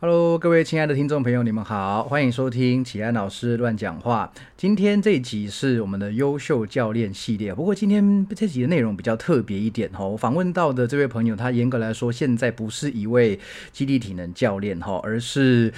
[0.00, 4.32] Hello，各位亲爱的听众朋友，你们好，欢迎收听启安老师乱讲话。
[4.56, 10.16] 今天这一集是我们的优秀教练系列，不过今天这集的内容比较特别一点哈。
[10.16, 13.40] 访问到的这位朋友，他严格来说现在不是一位
[13.72, 15.72] 基地体能教练哈，而是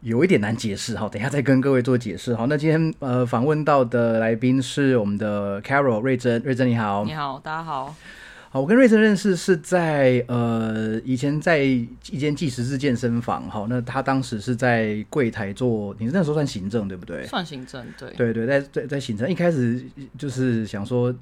[0.00, 1.06] 有一点难解释哈。
[1.06, 2.46] 等一下再跟各位做解释哈。
[2.48, 7.94] 那今天呃访问到的来宾是我们的 Carol 瑞珍，瑞珍你好，你好，大家好。
[8.48, 17.26] 好，我跟瑞森认识是在呃以前在一间计时制健身房，哈，那他当时是在柜台做，你那时候算行政对不对？
[17.26, 18.10] 算行政，对。
[18.12, 19.84] 对对，在在在行政，一开始
[20.16, 21.14] 就是想说，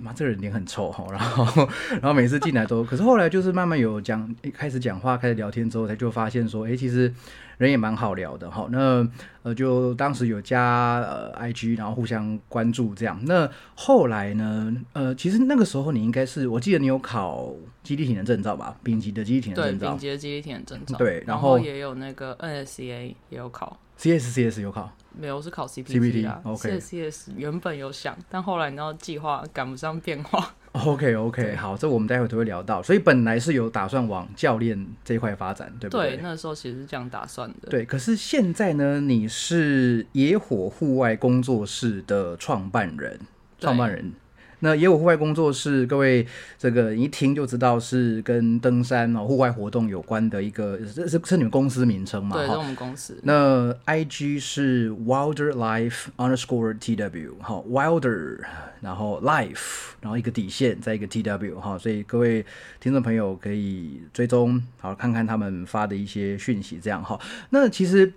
[0.00, 7.12] 妈这个人脸很臭哈，然后然后每次进来都，可是后来就是慢慢有讲，一开始讲话，开始聊天之后，他就发现说，哎，其实。
[7.58, 9.08] 人也蛮好聊的哈，那
[9.42, 13.18] 呃就当时有加呃 IG，然后互相关注这样。
[13.24, 17.50] 那后来呢，呃其实那个时候你应该是，我记得你有考
[17.82, 18.76] 基地体能证照吧？
[18.82, 19.86] 丙级的基地体能证照。
[19.86, 20.98] 对，丙级的基地体能证照。
[20.98, 23.78] 对，然后也有那个 NSCA 也有考。
[23.98, 24.92] CSCS 有考。
[25.18, 26.40] 没有，我是考 CPT 啊。
[26.44, 26.78] OK。
[26.78, 30.54] CS 原本有想，但后来你知道计划赶不上变化。
[30.72, 32.82] OK OK， 好，这我们待会都会聊到。
[32.82, 36.16] 所以本来是有打算往教练这一块发展，对不对？
[36.16, 37.68] 对，那时候其实是这样打算的。
[37.70, 43.18] 对，可是现在呢，你是野火户外工作室的创办人，
[43.58, 44.12] 创办人。
[44.60, 46.26] 那野火户外工作室，各位
[46.58, 52.36] 这个一听就知道是跟登山哦、户外活动有关的一个，这是是你们公司名称嘛？
[52.36, 53.18] 对，是我们公司。
[53.22, 58.38] 那 I G 是 Wilder Life Underscore T W，好，Wilder，
[58.80, 62.44] 然后 Life，然后一个底线，再一个 T W，哈，所以各位
[62.80, 67.20] 听众朋友可以追踪，好看看他们发的一些讯息，这样哈。
[67.50, 68.12] 那其实，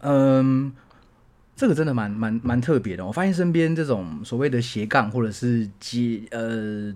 [0.00, 0.72] 嗯。
[1.56, 6.94] 这个真的蛮蛮蛮特别的，我发现身边这种所谓的斜杠或者是接呃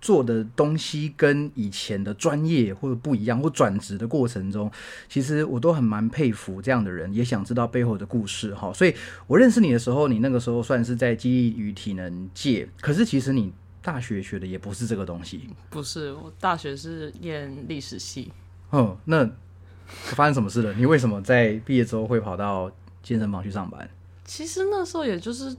[0.00, 4.70] 做的东西跟以前的专业或者不一样，或转职的过程中，
[5.08, 8.72] 其实我都很蛮佩服这样的人，也想知道背后的故事哈。
[8.72, 8.94] 所以
[9.26, 15.48] 我认识你的时候，你那个时候算是在记忆与体能界，可是其实你大学学的也不是这个东西。
[15.70, 18.30] 不是，我大学是念历史系。
[18.70, 19.28] 嗯，那
[19.86, 20.72] 发生什么事了？
[20.74, 22.70] 你为什么在毕业之后会跑到？
[23.02, 23.88] 健身房去上班，
[24.24, 25.56] 其实那时候也就是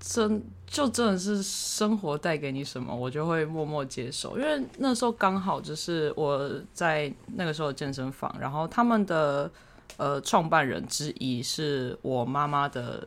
[0.00, 4.36] 真就真的是生活带给你什么，我就会默默接受。
[4.38, 9.50] 因为那时候刚好就是我在那个时候健身房，然后他们的
[9.96, 13.06] 呃创办人之一是我妈妈的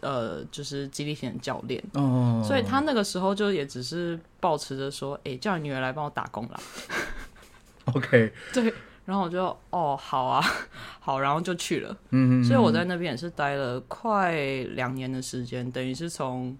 [0.00, 6.60] 呃就是激励型教练哦，所以他那个时候就也只是保持着说，哎，叫你女儿来帮我打工啦。
[7.94, 8.72] OK， 对。
[9.08, 10.44] 然后我就哦好啊
[11.00, 11.96] 好，然后就去了。
[12.10, 14.34] 嗯所以我在那边也是待了快
[14.74, 16.54] 两年的时间，等于是从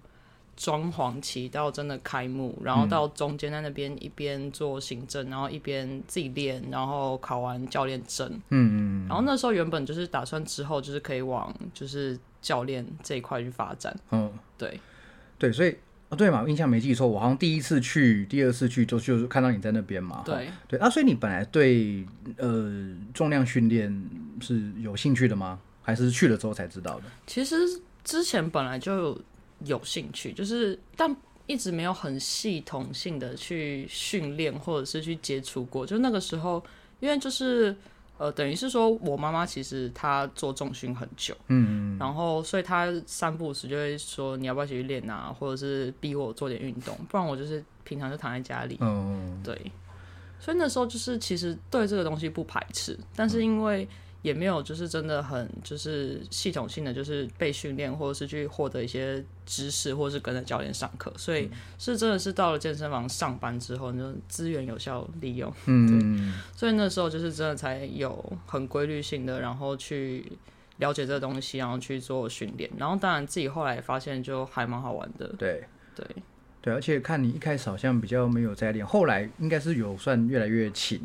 [0.57, 8.27] 装潢期到真的开幕，然后到中间在那边一边做行政，然后一边自己练，然后考完教练证。
[8.49, 9.07] 嗯嗯。
[9.07, 13.95] 然后那时候原本就是打算之后就是可以往就是教练这一块去发展。
[14.09, 14.79] 嗯，对
[15.37, 15.77] 对，所以。
[16.09, 20.23] 哦，对嘛，印象没记错，我好像第一次去、第二次去就就是看到你在那边嘛。
[20.25, 22.05] 对对啊，所以你本来对
[22.37, 22.71] 呃
[23.13, 24.09] 重量训练
[24.41, 25.59] 是有兴趣的吗？
[25.81, 27.03] 还是去了之后才知道的？
[27.27, 27.55] 其实
[28.03, 29.19] 之前本来就
[29.65, 31.15] 有兴趣，就是但
[31.45, 35.85] 一直没有很系统性的去训练或者是去接触过。
[35.85, 36.63] 就那个时候，
[36.99, 37.75] 因为就是。
[38.19, 49.71] 呃，等于是说，我妈妈其实她做重训很久，嗯，然后所以她三不五时就会说，你要不要一起去练啊，或者是逼我做点运动，不然我就是平常就躺在家里，嗯，对，
[50.39, 53.87] 所以那时候就是其实对这个东西不排斥，但是因为。
[54.21, 70.31] 也没有，就是真的很就是系统性的，就是被训练或者是去获得一些知识，或者是跟着教练上课，所以是真的是到了健身房上班之后，就资源有效利用，嗯，所以那时候就是真的才有很规律性的，然后去
[70.77, 75.63] 了解这个东西，然后去做训练，然后当然自己后来发现就还蛮好玩的，对。
[75.95, 76.05] 对。
[76.61, 80.99] 对，而且看你一开始好像比较没有在练，后来应该是有算越来越勤，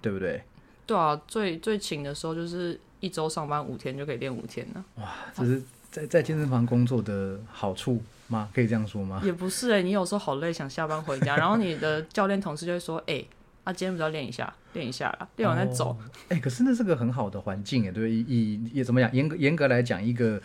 [0.00, 0.40] 对不对？
[0.86, 4.84] 对啊，最最勤的时候就是一周上班五天就可以练五天呢。
[4.96, 8.48] 哇，这是在在健身房工作的好处吗？
[8.54, 9.20] 可以这样说吗？
[9.24, 13.24] 也不是哎，你有时候好累，想下班回家，然后你的教练同事就会说：“哎，
[13.64, 15.96] 啊，今天不是要练一下，练一下啦，练完再走。”
[16.28, 19.12] 哎，可是那是个很好的环境哎，对，以也怎么讲？
[19.12, 20.40] 严格严格来讲，一个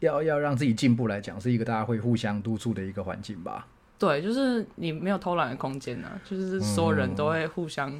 [0.00, 3.66] 要要让自己进步来讲，是一个大家会互相督促的一个环境吧？
[3.98, 7.92] 对，就是你没有偷懒的空间呢，就是所有人都会互相。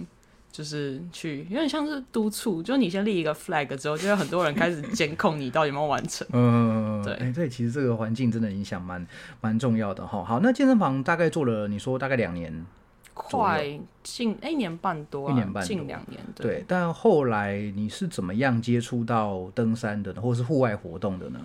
[0.50, 6.26] 就是去有点像是督促，就是你先立一个 flag 之后，就有很多人开始监控你到底有没有完成。
[6.32, 9.06] 嗯，对，哎，对，其实这个环境真的影响蛮
[9.40, 10.24] 蛮重要的哈。
[10.24, 12.64] 好，那健身房大概做了，你说大概两年，
[13.12, 21.40] 快近一年半多、啊，一年半近两年，对，但后来你是怎么样接触到登山的呢，或者是户外活动的呢？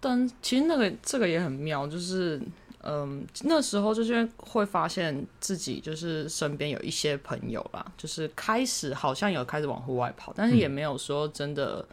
[0.00, 2.42] 登其实那个这个也很妙，就是
[2.84, 11.86] 嗯，那时候就是会发现自己就是身边有一些朋友啦，就是开始好像有开始往户外跑，但是也没有说真的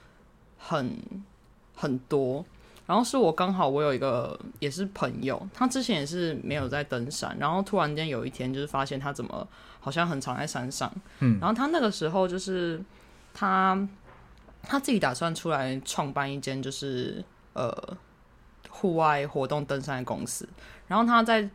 [0.57, 0.97] 很
[1.75, 2.43] 很多。
[2.87, 9.47] 然后是我刚好我有一个也是朋友，他之前也是没有在登山，然后突然间有一天就是发现他怎么
[9.79, 12.83] 好像很常在山上，嗯，然后他那个时候就是
[13.31, 13.87] 他
[14.63, 17.71] 他自己打算出来创办一间就是呃
[18.69, 20.47] 户外活动登山的公司，
[20.87, 21.47] 然后他在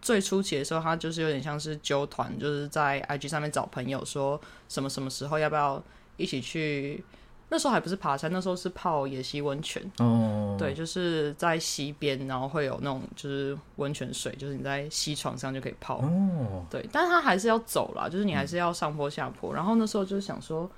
[0.00, 5.82] 最初期的时候，他就是有点像是揪团，就是在 IG 上面找朋友说什么什么时候要不要
[6.16, 7.04] 一起去。
[7.50, 9.82] 那时候还不是爬山，那时候是泡野溪温泉。
[10.00, 15.96] 哦，对，就是在溪边，然后会有那种就是温泉水，就是你在溪床上就可以泡。
[15.96, 19.54] 哦，对，但是他还是要走啦，就是你还是要上坡下坡。
[19.54, 20.70] 然后那时候就是想说，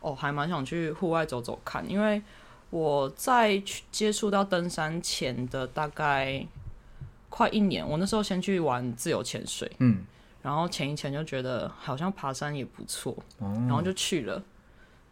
[0.00, 2.20] 哦，还蛮想去户外走走看，因为
[2.76, 6.46] 我在去接触到登山前的大概
[7.30, 10.04] 快一年，我那时候先去玩自由潜水，嗯，
[10.42, 14.42] 然后潜一潜就觉得好像爬山也不错，哦，然后就去了。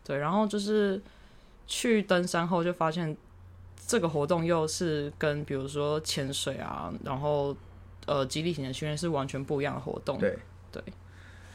[0.05, 1.01] 对，然后就是
[1.67, 3.17] 去登山后就发现
[3.87, 7.57] 这个活动又是跟比如说潜水啊，然后
[8.07, 10.19] 呃激励型的训练是完全不一样的活动。
[10.19, 10.39] 对。
[10.75, 10.83] 对，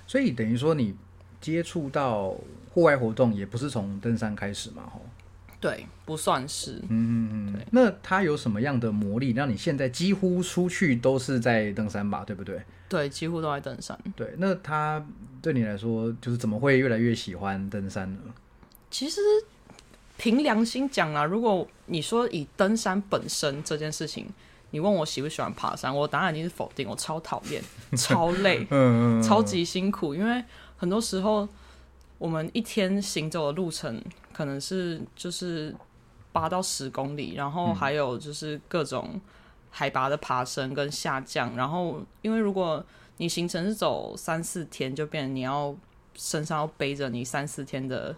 [0.07, 0.95] 所以等于说你
[1.41, 2.33] 接触到
[2.73, 5.01] 户外活动也不是从登山开始嘛，吼，
[5.59, 6.73] 对，不算是。
[6.87, 12.61] 嗯嗯嗯，那它有什么样的魔力，让你现在几乎出去都是在登山吧，对不对？
[12.87, 13.97] 对，几乎都在登山。
[14.15, 15.05] 对，那它
[15.41, 18.19] 对你来说，就是怎么会越来越喜欢登山呢？
[18.89, 19.19] 其实
[20.17, 24.27] 凭良心讲啊，如果你说以登山本身这件事情，
[24.71, 26.87] 你问我喜不喜欢爬山，我答案一定是否定。
[26.87, 27.61] 我超讨厌，
[27.97, 30.43] 超累，嗯超级辛苦，因为
[30.77, 31.47] 很多时候
[32.17, 34.01] 我们一天行走的路程
[34.39, 35.75] 可能是就是
[36.31, 39.19] 八到十公里，然后还有就是各种
[39.69, 42.81] 海拔的爬升跟下降，然后因为如果
[43.17, 45.75] 你行程是走三四天，就变成你要
[46.15, 48.15] 身上要背着你三四天的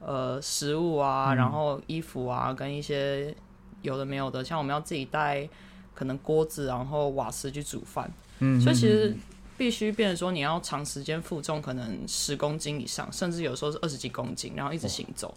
[0.00, 3.34] 呃食物啊，然后衣服啊，跟一些
[3.80, 5.48] 有的没有的，像我们要自己带
[5.94, 8.12] 可能锅子，然后瓦斯去煮饭。
[8.40, 9.16] 嗯，所以其实
[9.56, 15.34] 必须变成说，你要长时间负重，可能十公斤以上，甚至有时候是二十几公斤，然后一直行走。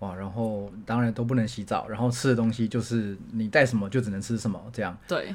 [0.00, 4.96] 哇，然后当然都不能洗澡，然后吃的东西就是你带什么就只能吃什么，这样。
[5.06, 5.34] 对，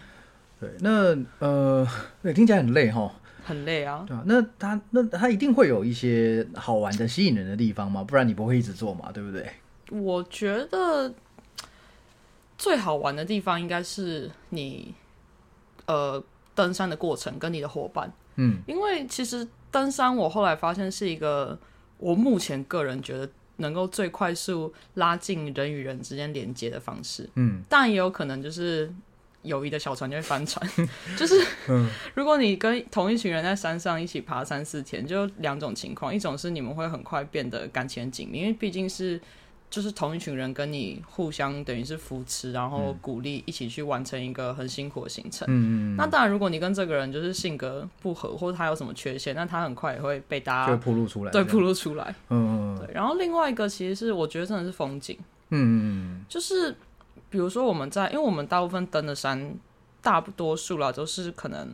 [0.59, 1.87] 对，那呃，
[2.21, 3.11] 对，听起来很累哈，
[3.43, 4.03] 很累啊。
[4.07, 9.49] 对啊、那他那他一定会有一些好玩的、吸引人的地方嘛，不然你不会一直做嘛，对不对？
[9.91, 11.13] 我觉得
[12.57, 14.95] 最好玩的地方应该是你
[15.85, 16.23] 呃
[16.55, 21.59] 登山的过程跟你的伙伴，嗯，因为其实登山我后来发现是一个
[21.99, 27.29] 我目前个人觉得能够最快速拉近人与人之间连接的方式。
[27.35, 28.91] 嗯，但也有可能就是
[29.43, 30.67] 友谊的小船就会翻船，
[31.15, 31.35] 就是
[31.69, 31.87] 嗯。
[32.15, 39.19] 如果你跟同一群人在山上一起爬三四天，就两种情况，一种是你们会很快变得感情很紧密，因为毕竟是
[39.69, 45.45] 就是同一群人跟你互相等于是扶持，然后鼓励一起去完成一个很辛苦的行程。
[45.49, 52.15] 嗯嗯那当然，如果你跟这个人就是性格不合，或者他有什么缺陷，那他很快也会被大家暴露出来，对暴这样，露出来。
[52.29, 55.17] 嗯嗯对，然后另外一个其实是我觉得真的是风景。
[55.49, 56.25] 嗯嗯。
[56.29, 56.73] 就是
[57.29, 59.55] 比如说我们在，因为我们大部分登的山，
[60.01, 61.67] 大多数啦都是可能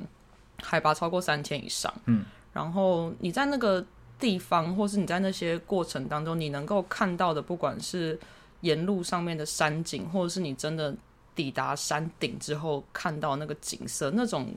[0.64, 3.86] 海拔超过三千以上，嗯，然后你在那个
[4.22, 8.18] 地方，或是你在那些过程当中，你能够看到的，不管是
[8.62, 10.96] 沿路上面的山景，或者是你真的
[11.36, 14.54] 抵达山顶之后看到那个景色，那种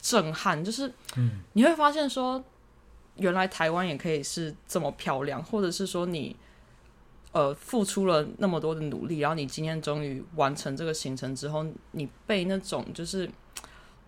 [0.00, 2.44] 震撼，就是，嗯，你会发现说，
[3.16, 6.36] 原来台湾也可以是这么漂亮，或者是说你。
[7.32, 13.28] 呃，付出了那么多的努力，然后你今天终于完成这个行程之后，你被那种就是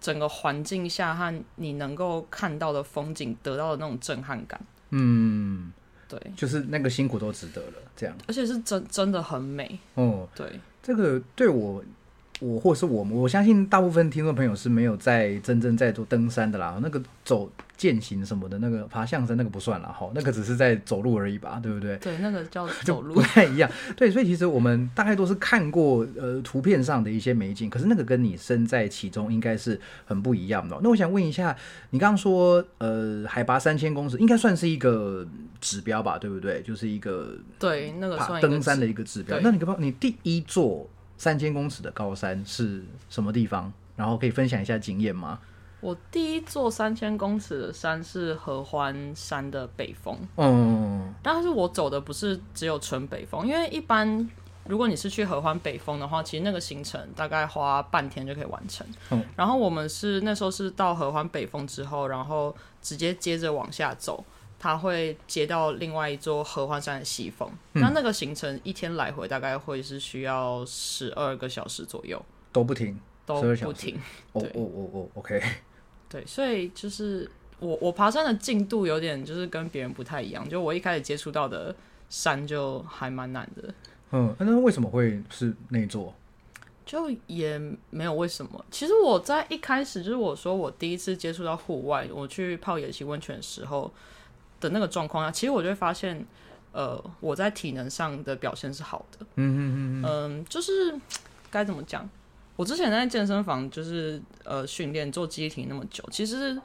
[0.00, 5.72] 整个环境下和你能够看到的风景得到的那种震撼感，嗯，
[6.08, 8.16] 对，就是那个辛苦都值得了，这样。
[8.26, 11.82] 而且是真真的很美，哦，对，这个对我，
[12.40, 16.78] 我或是我们，我相信大部分听众朋友是没有在真正在做登山的啦。
[16.82, 21.96] 那个走践行什么的，那个爬象山那个不算了，哈，那个只是在走路而已吧，对不对？
[21.98, 23.70] 对，那个叫 走路不，太一样。
[23.96, 30.80] 对，所以其实我们大概都是看过呃图片上的一些美景，可是那个跟你身在其中应该是很不一样的哦。
[30.82, 31.56] 那我想问一下，
[31.90, 35.26] 你刚刚说呃海拔三千公尺，应该算是一个
[35.60, 36.62] 指标吧，对不对？
[36.62, 39.38] 就是一个对，那个爬算一个登山的一个指标。
[39.40, 43.70] 那你可不你第一座三千公尺的高山是什么地方？
[43.96, 45.38] 然后可以分享一下经验吗？
[45.80, 54.28] 我第一座三千公尺的山是合欢山的北峰，嗯，但是我走的不是只有纯北峰，因为一般
[54.66, 58.86] 如果你是去合欢北峰的话，其实那个行程大概花半天就可以完成。
[59.10, 64.24] 嗯，然后我们是那时候是到合欢北峰之后，然后直接接着往下走，
[64.58, 67.48] 它会接到另外一座合欢山的西峰。
[67.74, 72.20] 那那个行程一天来回大概会是需要十二个小时左右，
[72.52, 74.00] 都不停，都12小时不停。
[74.32, 75.42] 哦哦哦哦，OK，
[76.08, 81.74] 对，所以就是我我爬山的进度有点就是跟别人不太一样，就我一开始接触到的
[82.08, 83.74] 山就还蛮难的，
[84.12, 86.14] 嗯，那为什么会是那座？
[86.86, 87.60] 就也
[87.90, 88.64] 没有为什么。
[88.70, 93.92] 其实我在一开始就是我说我第一次接触到户外，我去泡野溪温泉的时候
[94.60, 96.26] 的那个状况下，其实我就会发现，
[96.72, 99.26] 呃，我在体能上的表现是好的。
[99.36, 100.94] 嗯嗯嗯嗯，就是
[101.50, 102.08] 该怎么讲？
[102.56, 106.60] 我之前在健身房就是呃训练做肌体那么久，其实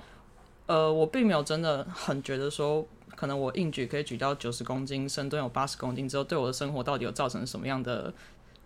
[0.66, 2.84] 呃我并没有真的很觉得说，
[3.16, 8.12] 可能我硬举可以举到九十公斤，深蹲有八十公斤之后，对我的生活到底有造成什么样的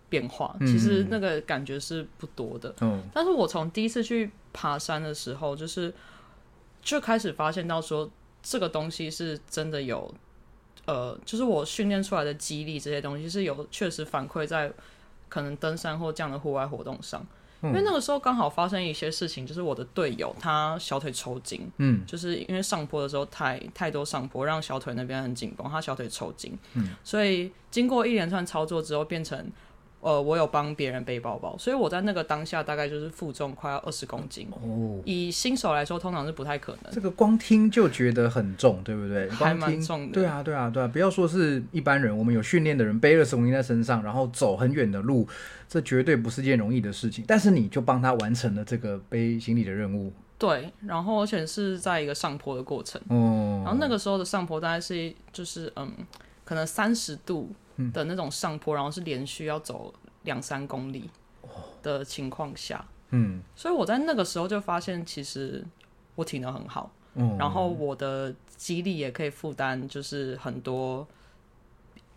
[0.08, 0.56] 变化？
[0.60, 2.74] 嗯其实那个感觉是不多的。
[2.80, 5.92] 嗯但是我从第一次去爬山的时候，就是
[6.80, 8.10] 就开始发现到说，
[8.42, 10.12] 这个东西是真的有，
[10.86, 14.72] 呃，就是我训练出来的肌力这些东西是有确实反馈在
[15.28, 17.26] 可能登山或这样的户外活动上。
[17.60, 29.50] 因为那个时候刚好发生一些事情，就是我的队友他小腿抽筋，嗯，就是因为上坡的时候太太多上坡，让小腿那边很紧绷，他小腿抽筋，嗯，所以经过一连串操作之后，变成
[30.00, 39.28] 呃我有帮别人背包包，所以我在那个当下大概就是负重快要二十公斤，哦，以新手来说通常是不太可能，这个光听就觉得很重，对不对？
[39.30, 40.86] 还蛮重的对啊，对啊，对啊！
[40.86, 45.26] 不要说是一般人，我们有训练的人背二十公斤在身上，然后走很远的路，
[45.68, 47.24] 这绝对不是件容易的事情。
[47.26, 53.00] 但是你就帮他完成了这个背行李的任务，对，然后而且是在一个上坡的过程。
[53.08, 55.90] 哦，然后那个时候的上坡大概是就是嗯，
[56.44, 57.50] 可能三十度
[57.92, 59.92] 的那种上坡，然后是连续要走
[60.22, 61.10] 两三公里
[61.82, 63.42] 的情况下，嗯。
[63.54, 65.64] 所以我在那个时候就发现，其实
[66.14, 71.06] 我体能很好，嗯，然后我的肌力也可以负担，就是很多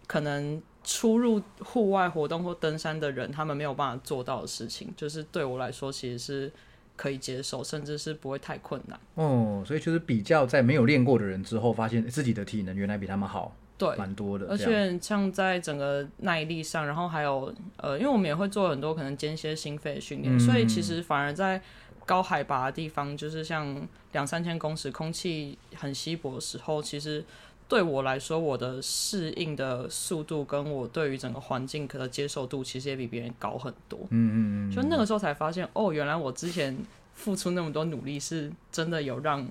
[0.08, 6.52] 可能出入户外活动或登山的人，他们没有办法做到的事情，就是对我来说其实是
[6.96, 9.00] 可以接受，甚至是不会太困难。
[9.16, 20.40] 哦，所以就是比较在没有练过的人之后，发现自己的体能原来比他们好，对，蛮多的，而且像在整个耐力上，然后还有呃，因为我们也会做很多可能间歇心肺的训练，嗯。
[20.40, 21.60] 所以其实反而在
[22.06, 27.24] 高海拔的地方，就是像两三千公尺，空气很稀薄的时候，其实
[27.68, 34.00] 对我来说，我的适应的速度跟我对于整个环境的接受度，其实也比别人高很多。
[34.10, 36.78] 嗯嗯嗯，就那个时候才发现，哦，原来我之前
[37.16, 39.48] 付出那么多努力，是真的有让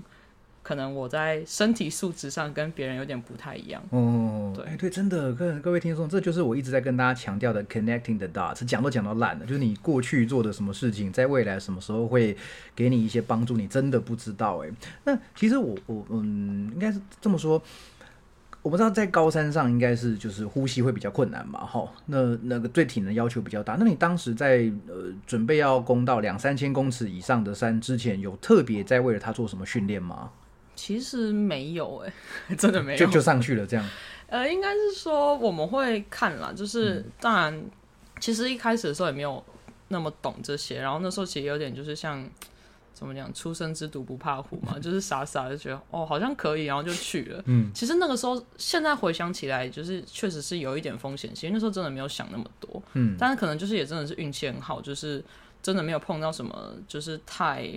[0.62, 3.83] 可能我在身体素质上跟别人有点不太一样。
[3.90, 12.37] 哦，对哎对，真的，各各位听众，这就是我一直在跟大家强调的 connecting the dots，讲都讲到烂了，就是你过去做的什么事情，在未来什么时候会
[12.76, 14.71] 给你一些帮助，你真的不知道哎。
[15.05, 17.62] 那其实我我嗯，应该是这么说。
[18.62, 23.76] 我不知道在高山上应该是就是呼吸会比较困难嘛，哈，那那个对体能要求比较大。
[23.81, 30.31] 那你当时在呃准备要攻到两三千公尺以上的山之前，有特别在为了它做什么训练吗？
[30.80, 32.12] 其实没有哎、
[32.56, 32.99] 真的没有。
[32.99, 33.87] 就就上去了这样。
[34.28, 37.62] 呃，应该是说我们会看啦，就是、当然，
[38.18, 39.44] 其实一开始的时候也没有
[39.88, 42.26] 那么懂这些，然后那时候其实有点就是像
[42.94, 47.42] 怎么讲，初生之犊不怕虎嘛， 就是傻傻的觉得哦好像可以，然后就去了。
[47.44, 52.82] 嗯，其实那个时候现在回想起来，就是确实是有一点风险性，那时候真的没有想那么多。
[52.94, 55.22] 嗯，但是可能就是也真的是运气很好，就是
[55.62, 57.68] 真的没有碰到什么就是太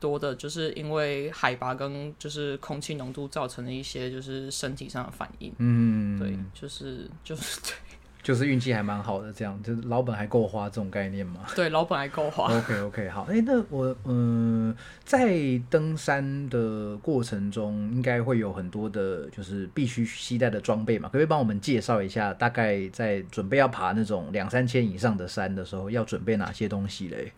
[0.00, 5.52] 多的，就是因为海拔跟就是空气浓度造成的一些就是身体上的反应。
[5.58, 7.74] 嗯，对，就是就是 对
[8.22, 11.40] 就是运气还蛮好的，这样就是老本还够花这种概念嘛。
[11.56, 12.54] 对，老本还够花。
[12.54, 27.32] OK OK，好，哎、那我嗯、在登山的过程中，应该会有很多的，就是必须携带的装备嘛，可不可以帮我们介绍一下，大概在准备要爬那种两三千以上的山的时候，要准备哪些东西嘞？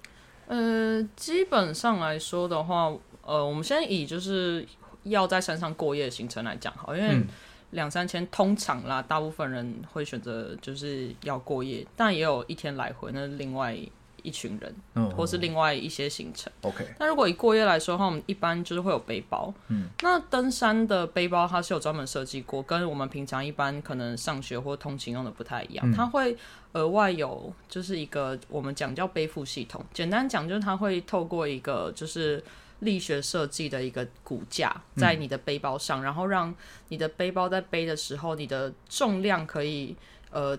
[0.53, 2.93] 呃，基本上来说的话，
[3.25, 4.67] 呃，我们先以就是
[5.05, 7.27] 要在山上过夜的行程来讲好，因为嗯
[7.71, 13.75] 两三千通常啦，大部分人会选择就是要过夜，但也有一天来回，那是另外
[14.23, 16.53] 一群人，嗯，或是另外一些行程。
[16.61, 19.53] OK，那如果以过夜来说的话，我们一般就是会有背包。
[19.69, 25.91] 嗯，那登山的背包它是有专门设计过，跟我们平常一般可能上学或通勤用的不太一样。
[25.91, 26.37] 嗯它会
[26.73, 32.43] 额外有就是一个我们讲叫背负系统，简单讲就是它会透过一个就是
[32.81, 36.55] 力学设计的一个骨架在你的背包上，然后让
[36.89, 39.95] 你的背包在背的时候，你的重量可以
[40.31, 40.59] 呃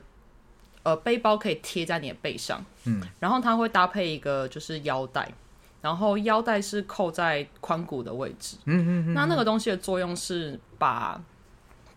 [0.83, 5.29] 呃背包可以贴在你的背上，嗯，然后它会搭配一个就是腰带，
[5.81, 11.21] 然后腰带是扣在髋骨的位置，嗯嗯嗯，那那个东西的作用是把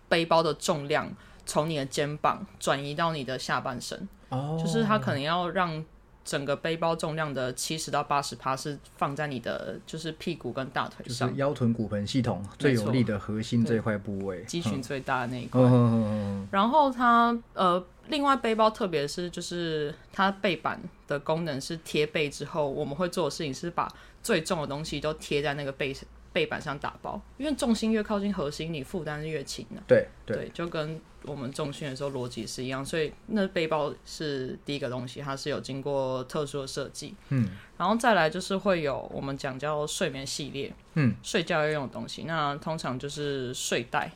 [0.08, 1.08] 背包的重量
[1.46, 5.82] 从你的肩膀转移到你的下半身，哦，就是它可能要让
[6.24, 15.60] 整个背包重量的七十到八十趴是放在你的就是屁股跟大腿就是上，腰臀骨盆系统最有力的核心这块部位，肌群最大的那一块。
[15.60, 16.04] 嗯，嗯嗯
[16.42, 16.48] 嗯。
[16.50, 23.88] 然后它呃，另外背包特别是就是它背板的功能是贴背之后，我们会做的事情是把
[24.20, 25.94] 最重的东西都贴在那个背
[26.32, 29.80] 背板上打包，因为重心越靠近核心，你负担是越轻的。
[29.86, 44.10] 对对，对，就跟我们重训的时候逻辑是一样，所以那背包是第一个东西，它是有经过特殊的设计，嗯，然后再来就是会有我们讲叫睡眠系列，嗯，睡觉要用的东西，那通常就是睡袋，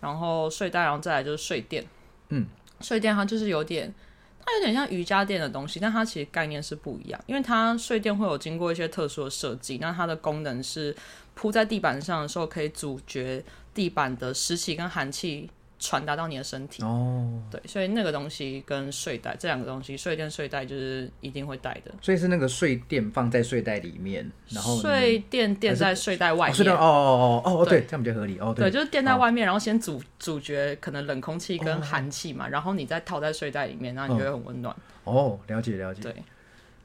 [0.00, 1.84] 然后睡袋，然后再来就是睡垫，
[2.28, 2.46] 嗯，
[2.80, 3.92] 睡垫它就是有点。
[4.48, 10.94] 它有点像瑜伽垫的东西，但它其实概念是不一样，因为它睡垫会有经过一些特殊的设计，那它的功能是
[11.34, 16.82] 铺在地板上的时候可以阻绝地板的湿气跟寒气传达到你的身体。
[16.82, 21.92] 哦，对，所以那个东西跟睡袋这两个东西，睡垫、睡袋就是一定会带的。
[22.02, 27.80] 所以是那个睡垫放在睡袋里面，然后睡垫垫在睡袋外面，哦睡袋哦哦哦哦哦，对。
[27.80, 34.74] 对，这样比较合理哦，对，就是垫在外面，然后先阻阻绝可能冷空气跟寒气嘛，然后你再套在睡袋里面，那你就会很温暖。
[35.04, 36.14] 哦，了解了解，对，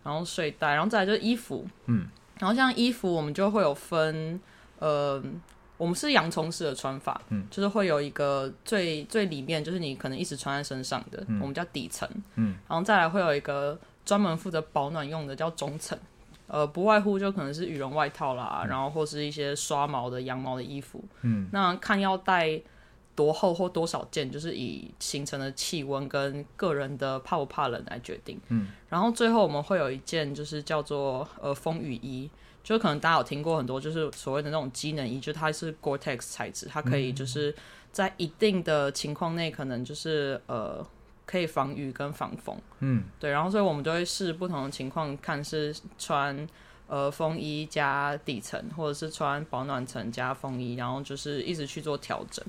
[0.03, 2.07] 然后睡袋，然后再来就是衣服，嗯，
[2.39, 4.39] 然后像衣服我们就会有分，
[4.79, 5.23] 呃，
[5.81, 15.97] 我们是洋葱式的穿法，嗯，就是会有一个最最里面就是你可能一直穿在身上的，我们叫底层，嗯，然后再来会有一个专门负责保暖用的叫中层。
[16.45, 22.61] 呃，不外乎就可能是羽绒外套啦，然后或是一些刷毛的羊毛的衣服，嗯，那看要带
[23.15, 28.39] 多厚或多少件，就是以形成的气温跟个人的怕不怕冷来决定。
[28.49, 32.29] 嗯，然后最后我们会有一件就是叫做呃风雨衣，
[32.63, 37.53] 就可能大家有听过很多，就是所谓的那种机能衣，就它是 Gore-Tex 材质，它可以就是
[37.91, 40.85] 在一定的情况内，可能就是呃
[41.25, 42.55] 可以防雨跟防风。
[42.79, 46.47] 嗯，对，然后所以我们就会试不同的情况，看是穿
[46.87, 52.45] 呃风衣加底层，或者是穿保暖层加风衣，然后就是一直去做调整。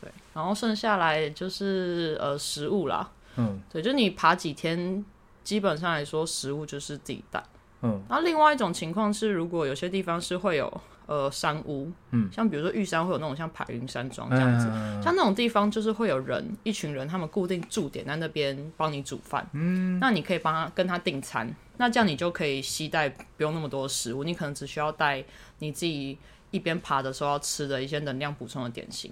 [0.00, 5.04] 对，然后剩下来就是呃食物啦，嗯对，就你爬几天，
[5.42, 7.42] 基本上来说食物就是自己带。
[7.82, 25.24] 嗯，然后另外一种情况是，如果有些地方是会有呃山屋，嗯，像比如说玉山会有那种像排云山庄这样子，嗯像那种地方就是会有人一群人，他们固定驻点在那边帮你煮饭，嗯，那你可以帮他跟他订餐，那这样你就可以携带不用那么多食物，你可能只需要带
[25.58, 26.16] 你自己
[26.52, 29.10] 一边爬的时候要吃的一些能量补充的点心，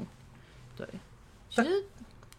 [0.76, 0.86] 对，
[1.48, 1.84] 其实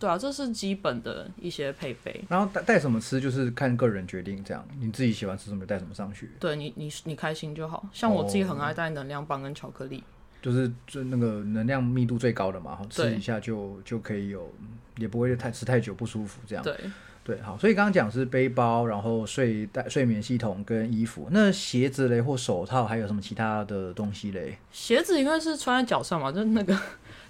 [0.02, 2.26] 对啊，这是基本的一些配备。
[2.28, 7.88] 然后带带什么吃就是看个人决定，这样你自己喜欢吃什么就带什么上去，对你，你你开心就好。
[7.94, 10.04] 像我自己很爱带能量棒跟巧克力，
[10.42, 14.52] 就是最那个能量密度最高的嘛，吃一下就就可以有，
[14.98, 16.64] 也不会太吃太久不舒服这样。
[16.64, 16.76] 对，
[17.24, 24.58] 对，好，所以刚刚讲是背包，然后睡袋、睡眠系统跟衣服，那鞋子嘞或手套还有什么其他的东西嘞？
[24.72, 26.76] 鞋子应该是穿在脚上嘛，就那个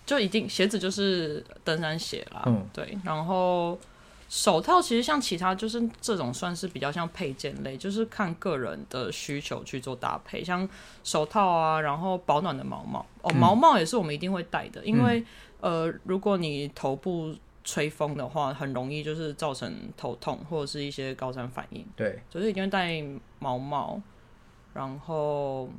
[0.05, 2.97] 就一定鞋子就是登山鞋啦，嗯对。
[3.03, 3.77] 然后
[4.27, 10.43] 手套其实像其他就是这种算是比较像配件类，就是看个人的需求去做搭配。
[10.43, 10.67] 像
[11.03, 15.23] 手套啊，然后保暖的毛毛哦，毛毛也是我们一定会戴的，因为、
[15.59, 21.85] 呃，如果你头部吹风的话，很容易就是造成头痛或者是一些高山反应。
[21.95, 23.03] 对，所以一定会戴
[23.39, 24.01] 毛毛，
[24.73, 25.69] 然后，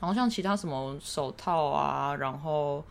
[0.00, 2.82] 然后像其他什么手套啊，然后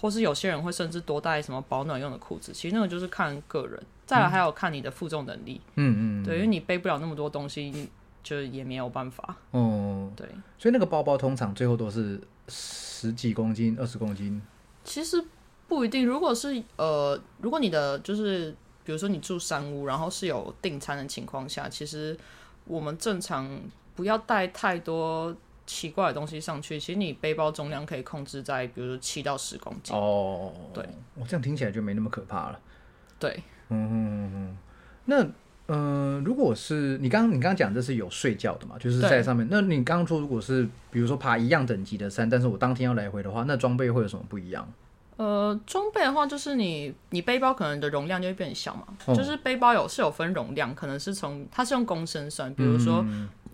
[0.00, 3.82] 或是有些人会甚至多带什么保暖用的裤子，其实那个就是看个人。
[4.06, 7.90] 再来还有看你的负重能力，嗯嗯，对，因为你背不了那么多东西，
[8.22, 9.36] 就也没有办法。
[9.50, 10.26] 哦，对，
[10.58, 14.40] 所以那个包包通常最后都是十几公斤、二十公斤。
[14.82, 15.22] 其实
[15.66, 22.16] 不一定，如果是呃，如果你的就是比如说你住山屋，然后是有订餐的情况下，其实
[22.64, 23.60] 我们正常
[23.94, 25.36] 不要带太多
[25.68, 26.80] 奇怪的东西上去。
[26.80, 29.94] 其实你背包重量可以控制在比如说七到十公斤。
[29.94, 30.82] 哦，对，
[31.14, 32.58] 我这样听起来就没那么可怕了。
[33.20, 34.56] 对，嗯嗯嗯，
[35.04, 35.22] 那
[35.66, 39.46] 嗯、呃如果是你刚刚你刚刚讲这是有睡觉的嘛，就是在上面。
[39.50, 44.66] 那你刚刚说如果是比如说爬一样等级的山，但是我当天要来回的话，那装备会有什么不一样？
[45.18, 53.04] 呃，装备的话，就是你你背包可能的容量就会变小嘛，哦就是背包有是有分容量，可能是从它是用公升算，比如说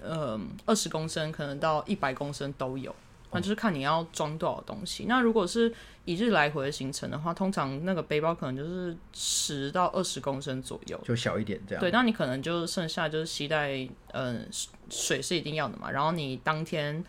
[0.01, 2.95] 呃二十公升，可能到一百公升都有。
[3.33, 5.07] 那就是看你要装多少东西。
[5.09, 5.75] 那如果是
[6.05, 11.01] 一日来回的行程的话，通常那个背包可能就是十到二十公升左右。
[11.03, 11.81] 就小一点这样。
[11.81, 14.49] 对，那你可能就剩下就是携带，嗯、
[14.89, 15.91] 水是一定要的嘛。
[15.91, 17.03] 然后你当天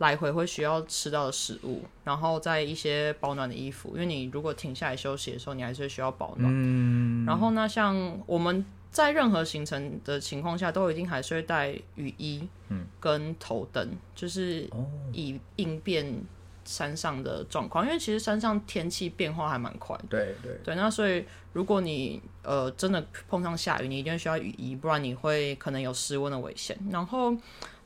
[0.00, 6.50] 来回会需要吃到的食物，然后再一些保暖的衣服，因为你如果停下来休息的时候，你还是会需要保暖。
[6.50, 14.66] 嗯，然后呢，像我们在任何行程的情况下，都一定还是会带雨衣，嗯，跟头灯，就是
[15.12, 16.24] 以应变
[16.64, 17.84] 山上的状况。
[17.84, 20.04] 因为其实山上天气变化还蛮快的。
[20.08, 26.74] 对对，对，那所以如果你呃真的碰上下雨，你一定需要雨衣，不然你会可能有失温的危险。
[26.90, 27.36] 然后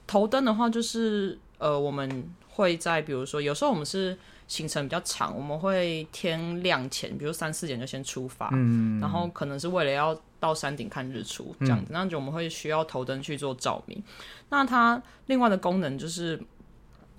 [0.06, 2.06] 头灯的话，就是呃我们
[2.50, 14.02] 会在比如说有时候我们是行程比较长，我们会天亮前，比如三四点就先出发，嗯，然后可能是为了要到山顶看日出这样子，那就我们会需要头灯去做照明。
[14.50, 16.38] 那它另外的功能就是。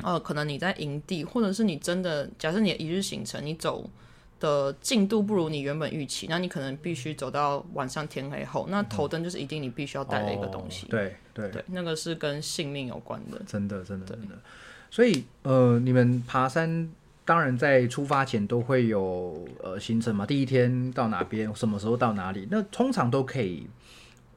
[0.04, 3.90] 呃，可能你在营地，或者是你真的假设你的一日行程，你走
[4.46, 8.68] 的进度不如你原本预期，那你可能必须走到晚上天黑后。
[8.70, 10.86] 那头灯就是一定你必须要带的一个东西。
[10.86, 13.42] 哦对对对，那个是跟性命有关的。
[13.48, 14.36] 真的真的真的。
[14.92, 16.90] 所以呃，你们爬山
[17.26, 23.68] 当然在出发前都会有呃行程嘛，第一天到哪边，什么时候到哪里，那通常都可以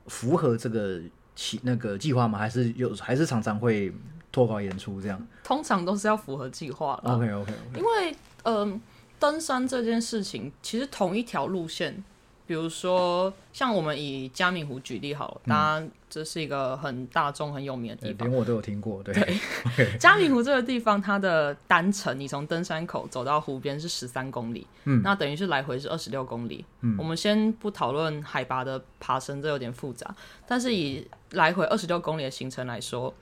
[0.06, 0.98] 符合这个
[1.34, 2.38] 计那个计划吗？
[2.38, 3.92] 还是有还是常常会
[4.32, 8.80] 脱稿演出这样通常都是要符合计划的，？OK OK OK，因为嗯、
[9.18, 12.04] 登山这件事情，其实同一条路线，
[12.46, 18.28] 比如说像我们以嘉明湖举例好了，当然这是一个很大众、很有名的地方。
[18.28, 19.14] 连我都有听过，对
[20.00, 26.64] 嘉明湖这个地方，它的单程你从登山口走到湖边是十三公里，嗯，那等于是来回是二十六公里。
[26.80, 30.14] 嗯，我们先不讨论海拔的爬升，这有点复杂，
[30.46, 33.12] 但是以来回二十六公里的行程来说，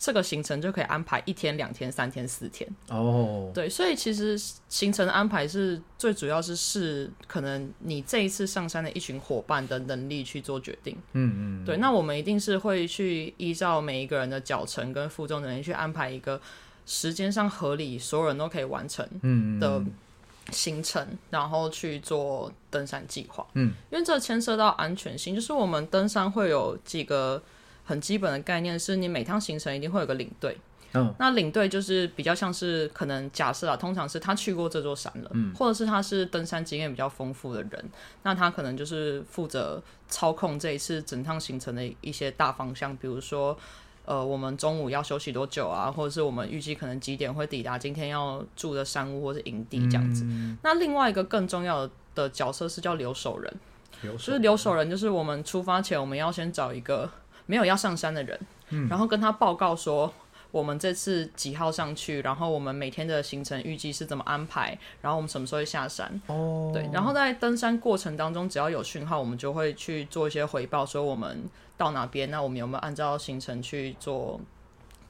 [0.00, 2.66] 这个行程就可以安排一天、两天、三天、四天。
[2.88, 4.36] 哦，对，所以其实
[4.70, 10.96] 行程的安排是最主要是是可能你这一次上山的一群伙伴的能力去做决定。
[11.12, 16.40] 嗯嗯，对，那我们一定是会去依照每一个人的脚程跟负重能力去安排一个
[16.86, 19.84] 时间上合理，所有人都可以完成嗯的
[20.50, 23.46] 行程，然后去做登山计划。
[23.52, 27.42] 嗯，因为这牵涉到安全性，就是我们登山会有几个
[27.90, 30.56] 很基本的概念，是你每趟行程一定会有个领队。
[30.92, 37.90] 嗯，那领队就是比较像是可能假设啊，通常是他去过这座山了，嗯，或者是他是登山经验比较丰富的人，
[38.22, 43.58] 那他可能就是负责操控这一次整趟行程的一些大方向，比如说。
[44.06, 45.88] 呃，我们中午要休息多久啊？
[45.88, 50.24] 或者是我们预计可能几点会抵达今天要住的山屋或是营地这样子。
[50.64, 53.54] 那另外一个更重要的角色是叫留守人，
[54.02, 57.08] 有就是留守人，就是我们出发前我们要先找一个
[57.46, 58.38] 没有要上山的人，
[58.88, 60.12] 然后跟他报告说
[60.50, 66.20] 我们这次几号上去，然后我们每天的行程预计是怎么安排，然后我们什么时候会下山。
[66.26, 71.44] 哦，对，然后在登山过程当中，只要有讯号，我们就会去做一些回报，说我们
[71.76, 74.40] 到哪边，那我们有没有按照行程去做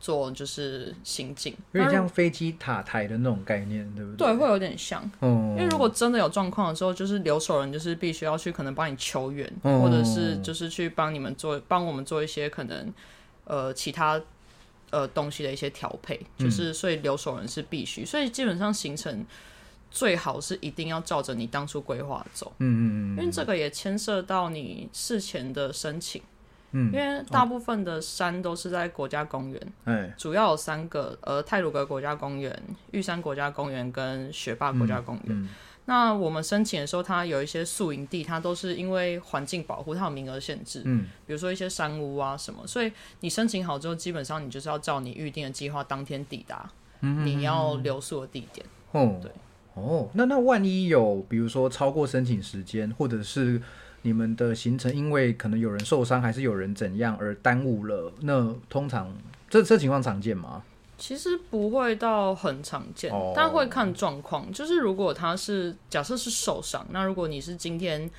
[0.00, 1.54] 做就是行进。
[1.72, 4.36] 有点像飞机塔台的那种概念，对不对，对？
[4.36, 5.08] 会有点像。
[5.20, 12.92] 嗯因为如果真的有状况的时候，就是留守人就是必须要去可能帮你求援，哦或者是就是去帮你们做帮我们做一些可能
[13.44, 14.20] 呃其他
[14.90, 19.24] 呃东西的一些调配，就是所以留守人是必须，所以基本上行程
[19.90, 26.22] 最好是一定要照着你当初规划走，嗯嗯嗯因为这个也牵涉到你事前的申请。
[26.72, 35.24] 嗯因为大部分的山都是在国家公园，哎，主要有三个，呃，泰鲁格国家公园、玉山国家公园跟雪霸国家公园。
[35.28, 35.48] 嗯
[35.86, 48.64] 那我们申请的时候，它有一些宿营地，它都是因为环境保护，它有名额限制，嗯，比如说一些山屋啊什么，所以你申请好之后，基本上你就是要照你预定的计划当天抵达你要留宿的地点。
[48.92, 49.32] 哦，对，
[49.74, 53.60] 哦，那那万一有比如说超过申请时间，或者是
[54.02, 59.14] 你们的行程因为可能有人受伤，还是有人怎样而耽误了，那通常
[59.48, 60.62] 这这情况常见吗？
[60.96, 64.52] 其实不会到很常见，哦但会看状况。
[64.52, 68.10] 就是如果他是假设是受伤，那如果你是今天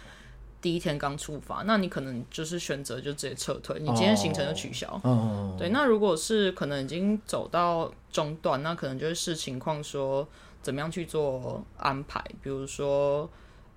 [0.59, 4.99] 第一天刚出发，那你可能就是选择就直接撤退，你今天行程就取消。
[5.03, 10.27] 哦，对，那如果是可能已经走到中段，那可能就是视情况说
[10.63, 12.19] 怎么样去做安排。
[12.41, 13.29] 比如说，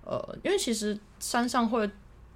[0.05, 1.87] 呃，因为其实山上会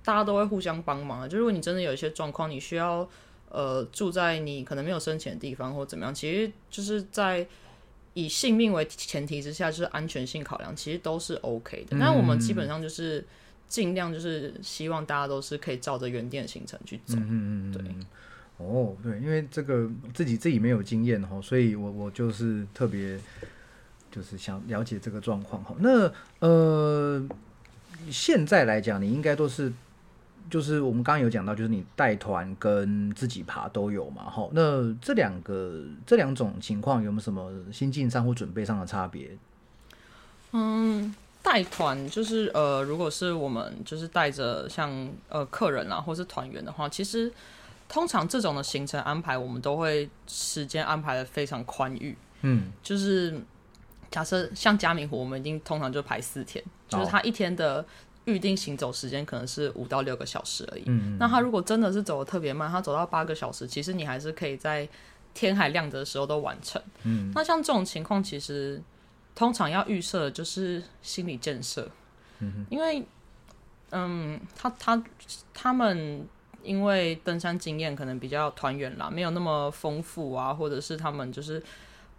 [0.04, 3.08] 大家都会互相帮忙啊，就如果你真的有一些状况，你需要
[3.50, 7.46] 呃住在你可能没有深潜的地方或怎么样，其实就是在。
[8.14, 11.96] 以性命为前提之下，就是安全性考量，其实都是 OK 的。
[11.98, 13.24] 那、我们基本上就是
[13.68, 17.14] 尽量就是希望大家都是可以照着原定的行程去走。
[17.16, 18.06] 嗯嗯嗯，对嗯
[18.56, 23.16] 哦，对，因为这个自己自己没有经验哈，所以我我就是特别
[24.10, 25.76] 就是想了解这个状况哈。
[25.78, 27.24] 那呃，
[28.10, 29.72] 现在来讲，你应该都是
[30.50, 34.48] 就是我们刚刚有讲到，就是你带团跟自己爬都有嘛哈。
[34.52, 39.30] 那这两个这两种情况有没有什么心境上或准备上的差别？
[40.52, 44.90] 嗯，带团就是呃，如果是我们就是带着像
[45.28, 47.30] 呃客人啊，或是团员的话，其实
[47.88, 52.16] 通常这种的行程安排，我们都会时间安排的非常宽裕。
[52.40, 53.38] 嗯，就是
[54.10, 57.84] 假设像嘉明湖，我们已经通常就排四天，就是他一天的
[58.24, 60.84] 预定行走时间可能是五到六个小时而已。
[60.86, 64.88] 嗯那他如果真的是走的特别慢，他走到八个小时，其实你还是可以在
[65.34, 66.82] 天还亮着的时候都完成。
[67.02, 68.80] 嗯，那像这种情况，其实
[69.34, 71.86] 通常要预设的就是心理建设，
[72.38, 73.04] 嗯因为
[73.90, 75.02] 嗯，他他
[75.52, 76.26] 他们
[76.62, 81.62] 因为登山经验可能比较团圆啦，没有那么丰富啊，或者是他们就是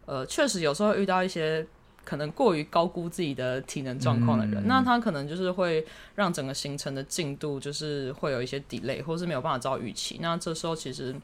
[0.05, 1.65] 呃，确实有时候遇到一些。
[2.09, 10.17] 可能过于高估自己的体能状况的人，嗯那他可能就是会让整个行程的进度就是会有一些 delay，或是没有办法照预期。
[10.19, 11.15] 那这时候其实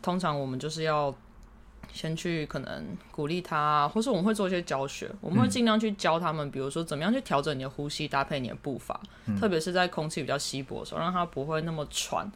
[0.00, 1.12] 通常我们就是要
[1.92, 9.00] 先去可能鼓励他，或是我们会做一些教学，我们会尽量去教他们，比如说怎么样去调整你的呼吸，搭配你的步伐，
[9.40, 12.30] 特别是在空气比较稀薄的时候，让他不会那么喘。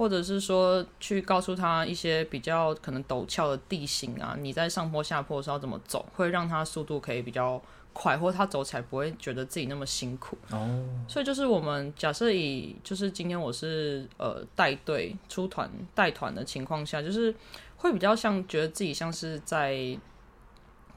[0.00, 7.60] 或者是说去告诉他一些比较可能陡峭的地形啊，你在上坡下坡的时候怎么走，会让他速度可以比较
[7.92, 10.38] 快，或他走起来不会觉得自己那么辛苦。
[10.52, 17.34] 哦，所以就是我们假设以就是今天我是呃带队出团带团的情况下，就是
[17.76, 19.76] 会比较像觉得自己像是在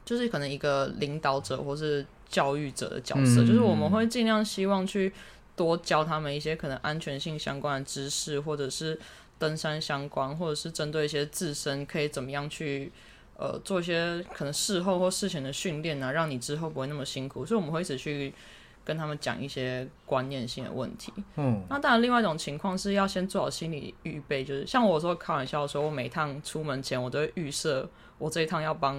[0.05, 5.11] 就是可能一个领导者或是教育者的角色，嗯就是我们会尽量希望去
[5.55, 8.99] 多教他们一些可能安全性相关的知识，或者是
[9.37, 12.91] 登山相关，或者是针对一些自身可以怎么样去。
[13.35, 18.31] 呃，做一些可能事后或事前的训练啊，让你之后不会那么辛苦，所以我们会一直去
[18.85, 21.11] 跟他们讲一些观念性的问题。
[21.35, 27.89] 嗯，那当然，另外一种情况是要先做好心理预备，就是像我说开玩笑说，我每趟出门前我都会预设
[28.19, 28.95] 我这一趟要帮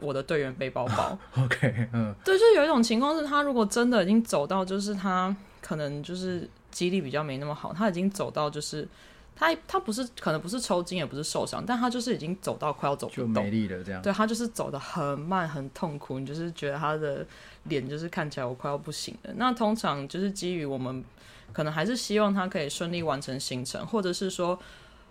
[0.00, 1.16] 我的队员背包包。
[1.40, 5.34] OK，嗯对，就是有一种情况是他如果真的已经走到，就是他
[5.70, 8.88] 可能就是肌力比较没那么好，他已经走到就是
[9.36, 13.50] 他他不是可能不是抽筋也不是受伤，但他就是已经走到快要走不动就没。
[13.50, 14.02] 力了这样。
[14.02, 17.24] 对他就是走的很慢很痛苦，你就是觉得他的
[17.66, 19.30] 脸就是看起来我快要不行了。
[19.36, 21.04] 那通常就是基于我们
[21.52, 24.58] 可能还是希望他可以顺利完成行程，或者是说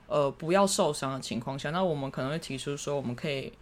[0.08, 3.54] 呃不要受伤的情况下，那我们可能会提出说我们可以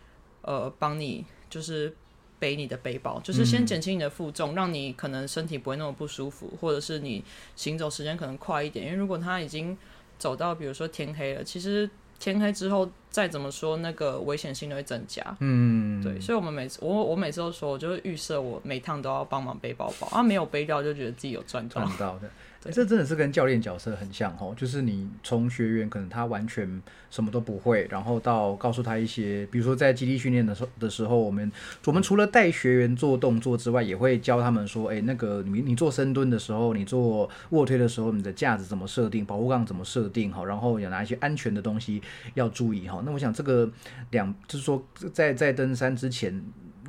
[0.42, 1.96] 呃帮你就是。
[2.40, 7.24] 背你的背包，就是先减轻你的负重，让你可能身体不会那么不舒服，或者是你
[7.56, 8.86] 行走时间可能快一点。
[8.86, 9.78] 因为如果他已经
[10.18, 15.24] 走到比如说天黑了，其实天黑之后再怎么说，那个危险性都会增加。
[15.40, 21.98] 嗯，对，所以我们每次我我每次都说，我就是预设我每趟都要帮忙背包包，啊，没有背掉就觉得自己有赚到赚。
[21.98, 22.30] 到的。
[22.72, 31.52] 这真的是跟教练角色很像哦，就是你从学员可能他完全什么都不会，然后到告诉他一些，比如说在基地训练的时候的时候，我们
[31.86, 42.02] 我们除了带学员做动作之外，也会教他们说，哎、那个你你做深蹲的时候，你做卧推的时候，你的架子怎么设定，保护杠怎么设定好，然后有哪一些安全的东西
[42.34, 43.02] 要注意哈。
[43.06, 43.70] 那我想这个
[44.12, 46.44] 两就是说在在登山之前。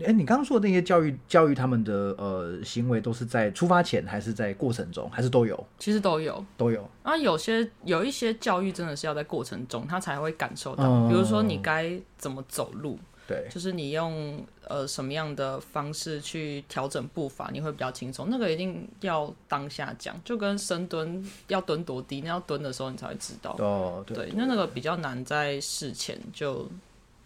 [0.05, 5.67] 哎，你刚刚说的那些教育教育他们的呃行为，都是在出发前，还是在过程中，还是都有？
[5.79, 6.89] 其实都有，都有。
[7.03, 18.29] 啊，有些有一些教育真的是要在过程中他才会感受到，哦比如说你该怎么走路，对，就是你用呃什么样的方式去调整步伐，你会比较轻松。
[18.31, 23.57] 那个一定要当下讲，就跟深蹲要蹲多低，那要蹲的时候你才会知道。
[23.59, 26.69] 哦，对，对，那那个比较难在事前就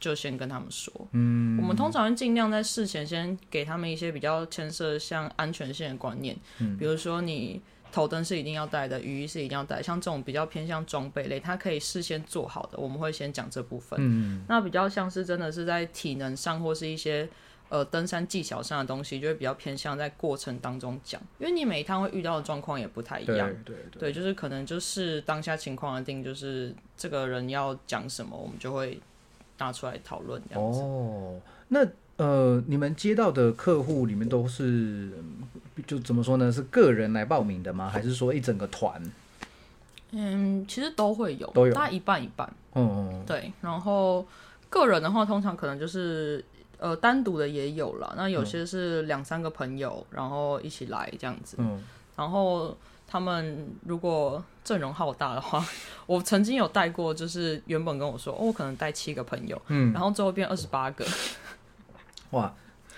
[0.03, 0.93] 就先跟他们说。
[1.13, 7.63] 嗯，我们通常会尽量在事前先给他们一些比较牵涉像安全性的观念，嗯比如说你
[7.93, 13.99] 头灯是一定要带的，雨衣是一定要带，像这种比较偏向装备类，它可以事先做好的，我们会先讲这部分。
[14.03, 17.29] 嗯，那比较像是真的是在体能上或是一些
[17.69, 23.49] 呃登山技巧上的东西，就会比较偏向在过程当中讲，因为你每一趟会遇到的状况也不太一样。
[23.65, 28.99] 对对，对，就是可能就是当下情况而定，就是这个人要讲什么，我们就会
[29.59, 30.81] 拿出来讨论这样子。
[30.81, 31.87] 哦，那
[32.17, 35.43] 呃，你们接到的客户里面都是，嗯
[35.87, 36.53] 就怎么说呢？
[36.53, 37.89] 是个人来报名的吗？
[37.89, 39.03] 还是说一整个团？
[40.11, 42.53] 嗯，其实都会有，都有大概一半一半。
[42.75, 44.25] 嗯，对，然后
[44.69, 46.45] 个人的话，通常可能就是
[46.79, 48.13] 呃单独的也有了。
[48.17, 51.57] 那有些是两三个朋友，然后一起来这样子。
[51.61, 51.83] 嗯，
[52.15, 52.77] 然后
[53.13, 55.63] 他们如果阵容浩大的话，
[56.07, 61.05] 我曾经有带过，就是原本跟我说，哦，我可能带七个朋友，嗯，然后最后变二十八个，
[62.31, 62.51] 哇，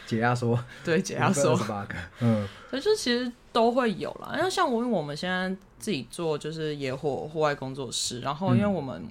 [0.07, 4.37] 解压缩，对，解压缩，十八个，嗯，所以就其实都会有啦。
[4.39, 5.49] 因为像我，因为我们现在
[5.81, 9.03] 自己做就是野火户外工作室，然后因为我们，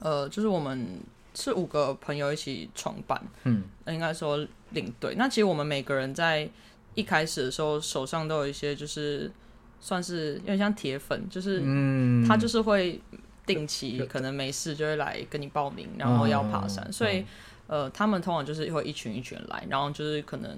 [0.00, 0.98] 呃，就是我们
[1.34, 4.38] 是五个朋友一起创办，嗯，应该说
[4.70, 5.14] 领队。
[5.18, 6.48] 那其实我们每个人在
[6.94, 9.30] 一开始的时候手上都有一些就是
[9.84, 13.00] 算是有点像铁粉，就是嗯，他就是会
[13.44, 17.24] 定期可能没事就会来跟你报名，然后要爬山，所以
[17.66, 20.56] 呃，他们通常就是会一群一群来，然后就是可能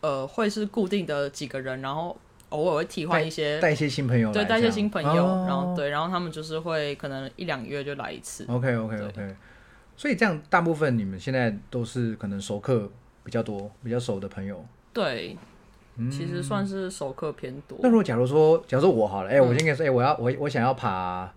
[0.00, 5.44] 呃会是固定的几个人，然后偶尔会替换一些带一些新朋友对，带一些新朋友，哦。
[5.46, 9.36] 然后对，然后他们就是会可能一两个月就来一次，OK OK OK，
[9.98, 12.90] 所以这样大部分你们现在都是可能熟客
[13.22, 14.64] 比较多，比较熟的朋友。
[14.92, 15.36] 对，
[16.08, 17.88] 其实算是熟客偏多那。
[17.88, 21.28] 如果假如说，假如说我好了，哎、嗯我先跟你说，哎、我要我我想要爬，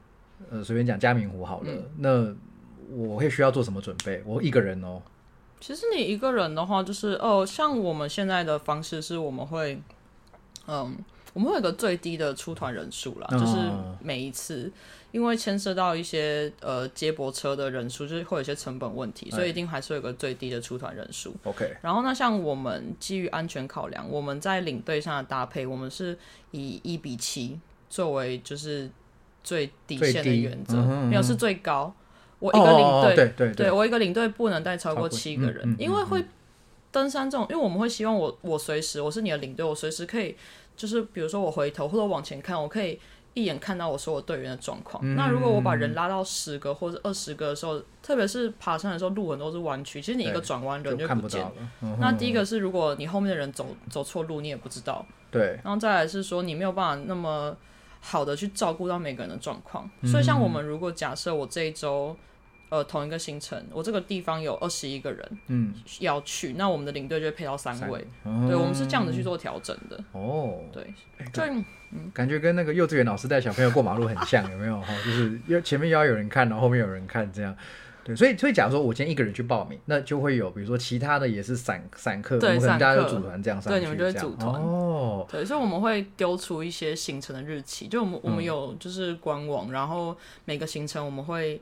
[0.51, 2.35] 呃，随便讲嘉明湖好了，嗯那
[2.95, 4.21] 我会需要做什么准备？
[4.25, 5.01] 我一个人哦，
[5.59, 9.81] 其实你一个人的话，就是哦，像我们现在的方式是我们会，
[10.67, 10.95] 嗯，
[11.33, 13.57] 我们会有一个最低的出团人数啦，哦就是
[13.99, 14.71] 每一次，
[15.11, 21.35] 因为牵涉到一些呃接驳车的人数，就是会有一些成本问题，所以一定还是有一个最低的出团人数。
[21.43, 26.17] OK，然后呢，像我们基于安全考量，我们在领队上的搭配，我们是
[26.51, 28.89] 以一比七作为就是
[29.43, 31.93] 最底线的原则，嗯哼嗯没有是最高。
[32.39, 33.71] 我一个领队，哦哦哦对对对。
[33.71, 36.23] 我一个领队不能带超过七个人，因为会
[36.91, 40.35] 登山这种，因为我们会希望我我随时我是你的领队，我随时可以
[40.75, 42.99] 就是比如说我回头或者往前看，我可以
[43.33, 45.03] 一眼看到我所有队员的状况。
[45.05, 51.41] 嗯那如果我把人拉到十个或者二十个的时候，特别是爬山的时候，路很多是弯曲，其实你一个转弯人就看不见。
[51.41, 51.51] 了。
[51.81, 55.05] 嗯那第一个是，如果你后面的人走走错路，你也不知道。
[55.31, 57.55] 对，然后再来是说，你没有办法那么
[58.01, 59.89] 好的去照顾到每个人的状况。
[60.01, 62.15] 嗯所以，像我们如果假设我这一周，
[62.69, 67.99] 呃，同一个行程，我这个地方有二十一个人嗯，要去，那我们的领队就会配到三位。
[68.23, 70.03] 哦对，我们是这样子去做调整的。
[70.13, 70.83] 哦，对，
[71.19, 71.43] 哎就
[72.11, 74.81] 感觉跟那个幼稚园老师带小朋友过马路很像， 有没有？
[74.81, 77.55] 哈，就是要前面要有人看，然后后面有人看，这样。
[78.05, 85.25] 对，所以所以假如说我今天一个人去报名，那就会有比如说其他的也是散散客，对我们可能大家就组团这样上去，对你们就会组团哦。
[85.31, 91.61] 对，所以我们会丢出一些行程的日期，就我们我们有就是官网，然后每个行程我们会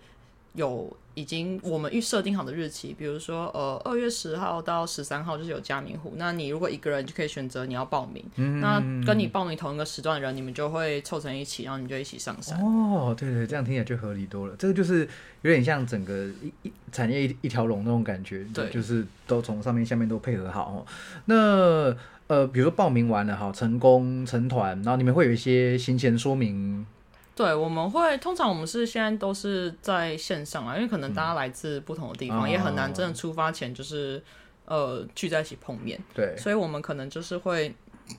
[0.53, 8.23] 有已经我们预设定好的日期，比如说呃二月十号到十三号就是有加明湖，那你如果一个人就可以选择你要报名，
[8.61, 12.59] 那跟你报名同一个时段的人，你们就会凑成一起，然后你就一起上山。
[12.61, 14.55] 哦，对对，这样听起来就合理多了。
[14.57, 15.07] 这个就是
[15.41, 20.85] 有点像整个一一产业一一条龙那种感觉，对就是都从上面下面都配合好哦。
[21.25, 21.95] 那
[22.27, 26.85] 呃，比如说报名完了哈，成功成团，然后你们会有一些行前说明，
[27.35, 34.21] 对，我们会通常我们是现在都是在线上啊，因为可能大家来自不同的地方，哦也很难真的出发前就是
[34.65, 37.73] 呃聚在一起碰面，对，所以我们可能就是会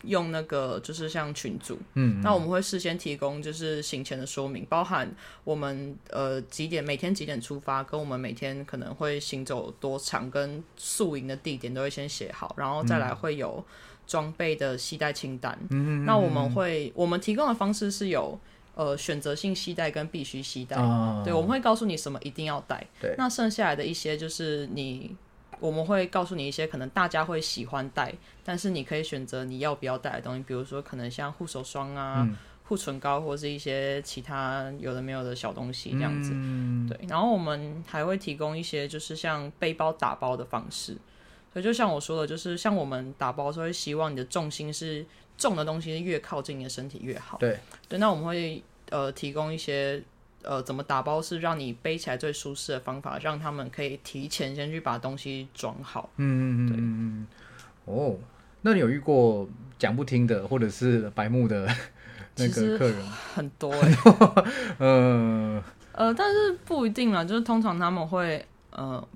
[0.04, 5.08] 用那个就是像群组，嗯，那我们会事先提供就是行前的说明，包含
[5.44, 13.62] 我们呃几点每天几点出发，跟我们每天可能会行走多长，跟宿营的地点都会先写好，然后再来会有
[14.06, 15.56] 装备的携带清单。
[15.68, 16.06] 嗯。
[16.06, 18.40] 那我们会我们提供的方式是有
[18.74, 20.76] 呃选择性携带跟必须携带。
[20.76, 22.84] 啊，对，我们会告诉你什么一定要带。
[23.00, 25.16] 对那剩下来的一些就是你，
[25.60, 28.12] 我们会告诉你一些可能大家会喜欢带，
[28.44, 36.30] 但是你可以选择你要不要带的东西，比如说可能像护手霜啊、嗯护唇膏或是一些其他有的没有的小东西这样子。
[36.32, 40.96] 嗯对，然后我们还会提供一些就是像背包打包的方式。
[41.52, 45.04] 所以就像我说的，就是像我们打包的时候，会希望你的重心是
[45.42, 47.36] 重的东西越靠近你的身体越好。
[47.38, 50.00] 对对，那我们会呃提供一些
[50.42, 56.08] 呃怎么打包是让你背起来最舒适的方法，让他们可以提前先去把东西装好。
[56.16, 57.26] 嗯嗯嗯
[57.84, 58.16] 哦，
[58.62, 61.66] 那你有遇过讲不听的，或者是白目的
[62.36, 63.04] 那个客人？
[63.34, 63.96] 很多 哎、
[64.78, 69.06] 嗯，呃，但是不一定啦，就是通常他们会呃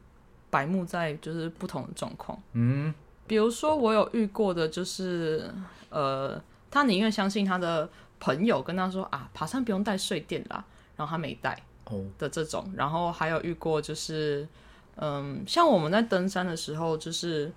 [0.51, 2.37] 白目在就是不同的状况。
[2.53, 2.93] 嗯，
[3.27, 5.51] 比如说我有遇过的，就是
[5.97, 6.39] 呃，
[6.71, 7.89] 他宁愿相信他的
[8.21, 10.63] 朋友跟他说啊，爬山不用带睡垫啦，
[10.95, 12.71] 然后他没带哦，的这种。
[12.77, 14.47] 然后还有遇过就是，
[14.97, 17.51] 嗯，像我们在登山的时候，就是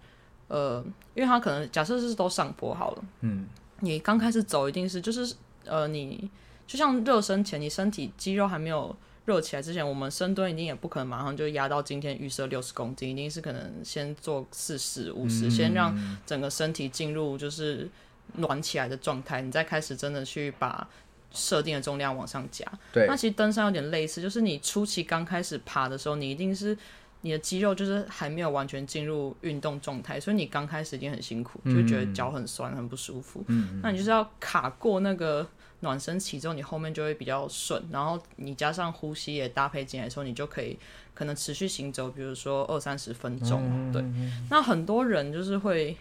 [0.48, 0.82] 呃，
[1.16, 3.46] 因为他可能假设是都上坡好了，嗯，
[3.82, 5.36] 你刚开始走一定是就是
[5.66, 6.32] 呃，你
[6.66, 15.94] 就像热身前，你身体肌肉还没有热起来之前，我们深蹲一定也不可能马上就压到今天预设六十公斤，一定是可能先做四十五十，先让
[16.26, 17.90] 整个身体进入就是
[18.36, 20.88] 暖起来的状态，你再开始真的去把
[21.32, 22.66] 设定的重量往上加。
[22.92, 26.78] 对那，其实登山有点类似，就是你初期刚开始爬的时候，你一定是
[27.22, 33.44] 你的肌肉就是还没有完全进入运动状态，所以你刚开始一定很辛苦，就觉得脚很酸、很不舒服。
[33.48, 35.46] 嗯，那你就是要卡过那个
[35.82, 40.80] 暖身期之后，你后面就会比较顺，然后你加上呼吸也搭配进来的时候，你就可以
[41.14, 43.62] 可能持续行走，比如说二三十分钟。
[43.66, 44.04] 嗯对，
[44.50, 45.96] 那很多人就是会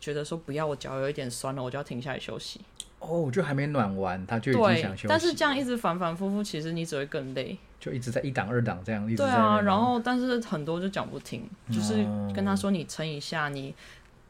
[0.00, 2.60] 觉得说不要，我脚有一点酸了，我就要停下来休息。
[2.98, 7.56] 哦，就还没暖完，他就已经想休息，但是这样一直反反复复，其实你只会更累。
[7.78, 13.74] 就一直在一档二档这样一直对啊，然后但是很多就讲不停，就是哦跟他说你撑一下，你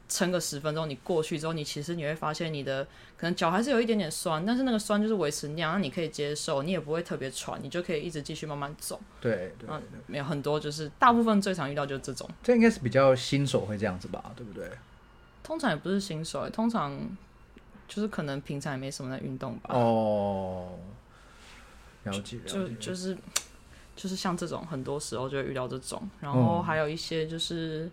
[0.09, 2.85] 撑个十分钟，你过去之后，你其实你会发现你的
[3.17, 9.01] 可能脚还是有一点点酸，但是那个酸就是维持那样，那你可以接受，你也不会特别喘，你就可以一直继续慢慢走。
[9.21, 14.71] 对对，啊没有很多就是大部分最常遇到就是这种，这应该是比较新手会这样子吧，对不对？
[15.43, 16.99] 通常也不是新手，通常
[17.89, 19.75] 就是可能平常也没什么在运动吧。
[19.75, 20.79] 哦，
[22.05, 23.17] 了解了就解，就是
[23.97, 27.91] 就是像这种，很多时候就会遇到这种，然嗯后还有一些就是，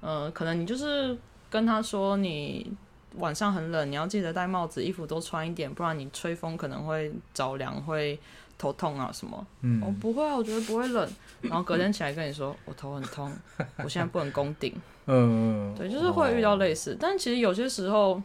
[0.00, 1.16] 呃，可能你就是
[1.50, 2.72] 跟他说你
[3.16, 8.18] 晚上很冷，你要记得戴帽子，衣服多穿一点，不然你吹风可能会着凉，会
[8.56, 9.46] 头痛啊什么。
[9.60, 11.10] 嗯哦，不会啊，我觉得不会冷。
[11.40, 13.30] 然后隔天起来跟你说，我头很痛，
[13.78, 14.74] 我现在不能攻顶。
[15.06, 18.22] 嗯，对，就是会遇到哦类似，但其实有些时候，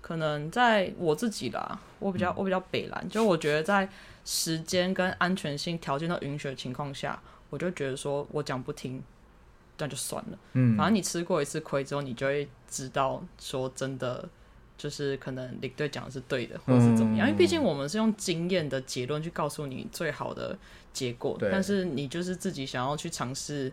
[0.00, 2.34] 可能在我自己啦，我比较嗯。
[2.36, 3.88] 我比较北蓝，就我觉得在
[4.24, 9.02] 时间跟安全性条件都允许的情况下，我就觉得说我讲不听，
[9.78, 10.38] 那就算了。
[10.52, 14.28] 嗯，反正你吃过一次亏之后，你就会知道说真的。
[14.76, 20.58] 就是可能领队讲的是对的，或者是怎么样，因为毕竟我们是用经验的结论去告诉你最好的
[20.92, 23.72] 结果，但是你就是自己想要去尝试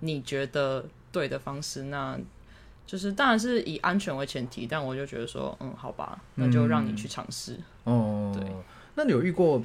[0.00, 2.18] 你觉得对的方式，那
[2.84, 7.56] 就是当然是以安全为前提，但我就觉得说，嗯，好吧，那就让你去尝试。
[7.84, 8.44] 哦，对，
[8.96, 9.62] 那你有遇过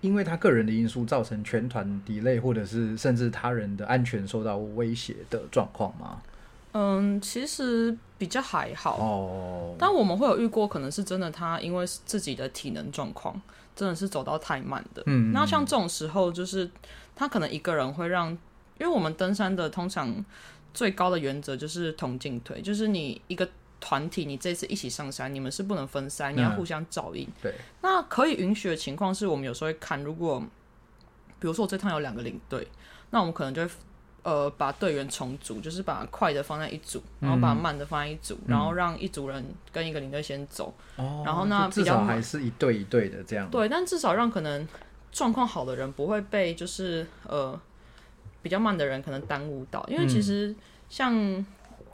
[0.00, 6.20] 因为他个人的因素造成全团 delay，或者是甚至他人的安全受到威胁的状况吗？
[6.74, 13.38] 嗯，其实比较还好，哦，但我们会有遇过，可能是真的他因为自己的体能状况，
[13.76, 15.02] 真的是走到太慢的。
[15.06, 16.70] 嗯，那像这种时候，就是
[17.14, 20.24] 他可能一个人会让，因为我们登山的通常
[20.74, 23.48] 最高的原则就是同进退，就是你一个
[23.80, 27.28] 团体，你这次一起上山，你们是不能分散，你要嗯互相照应。
[27.42, 30.40] 对，那可以允许的情况是我们有时候会看，如果
[31.38, 32.66] 比如说我这趟有两个领队，
[33.10, 33.70] 那我们可能就会。
[34.24, 43.50] 呃，把队员重组，就是把快的放在一组，然后把慢的放在一组，然后让一组人跟一个领队先走，哦，然后呢就至少还是一对一对的这样。
[43.50, 44.64] 对，但至少让可能
[45.10, 47.60] 状况好的人不会被就是呃
[48.42, 50.54] 比较慢的人可能耽误到，因为其实
[50.88, 51.14] 像、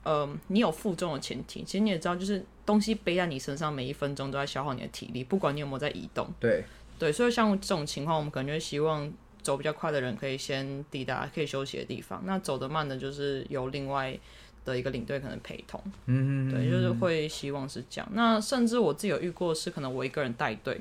[0.03, 6.27] 呃你有负重的前提，其实你也知道，就是东西背在你身上每一分钟都在消耗你的体力，不管你有没有在移动。
[6.41, 6.65] 对，
[6.99, 14.19] 对，所以像这种情况，我们可能就希望走比较快的人可以先抵达可以休息的地方，那走得慢的，就是由另外
[14.65, 15.83] 的一个领队可能陪同。
[16.07, 18.09] 嗯，对，就是会希望是这样。
[18.15, 20.81] 那甚至我自己有遇过，是可能我一个人带队，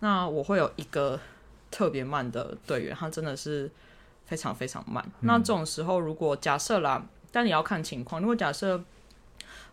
[0.00, 1.20] 那我会有一个
[1.70, 3.70] 特别慢的队员，他真的是
[4.26, 5.04] 非常非常慢。
[5.20, 8.82] 那这种时候，如果假设啦，但你要看情况，如果假设。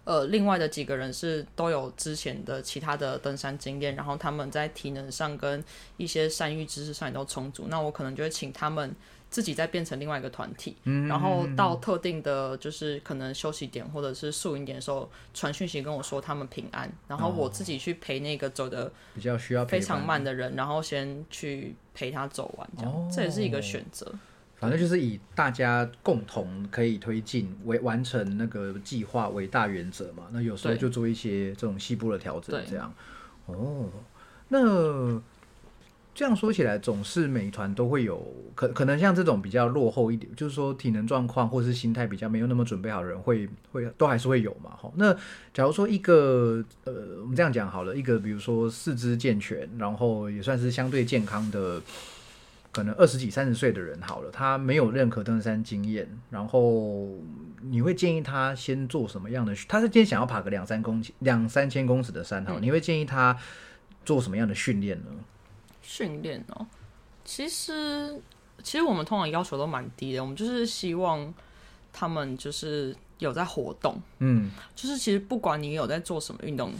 [0.04, 5.64] 呃，另外的几个人是都有之前的其他的登山经验，然后他们在体能上跟
[5.96, 8.96] 一些山域知识上也都充足，那我可能就会请他们
[9.30, 10.76] 自己再变成另外一个团体，
[11.08, 24.12] 然后到特定的，就是可能休息点或者是宿营点的时候，传讯息跟我说他们平安，然后我自己去陪那个走的比较需要非常慢的人，然后先去陪他走完，这样、哦这也是一个选择。
[24.62, 30.26] 反正就是以大家共同可以推进为完成那个计划为大原则嘛。
[30.32, 32.94] 那有时候就做一些这种细部的调整，这样。
[33.48, 33.90] 哦，
[34.50, 35.20] 那
[36.14, 44.70] 这样说起来，总是美团都会有可可能像这种比较落后一点，就是说体能状况或是心态比较没有那么准备好的人会，会都还是会有嘛。
[44.80, 45.12] 哈，那
[45.56, 51.82] 假如说一个呃，我们这样讲好了，一个比如说四肢健全，然后也算是相对健康的。
[52.72, 57.10] 可能二十几、三十岁的人好了，他没有任何登山经验，然后
[57.62, 59.54] 你会建议他先做什么样的？
[59.68, 63.38] 他是今天想要爬个两三公两三千公尺的山，好，你会建议他
[64.06, 65.12] 做什么样的训练呢？
[65.82, 66.66] 训练哦，
[67.26, 68.20] 其实
[68.64, 71.34] 其实我们通常要求都蛮低的，我们就是希望
[71.92, 76.72] 他们就是有在活动，嗯，就是其实不管你有在做什么运动，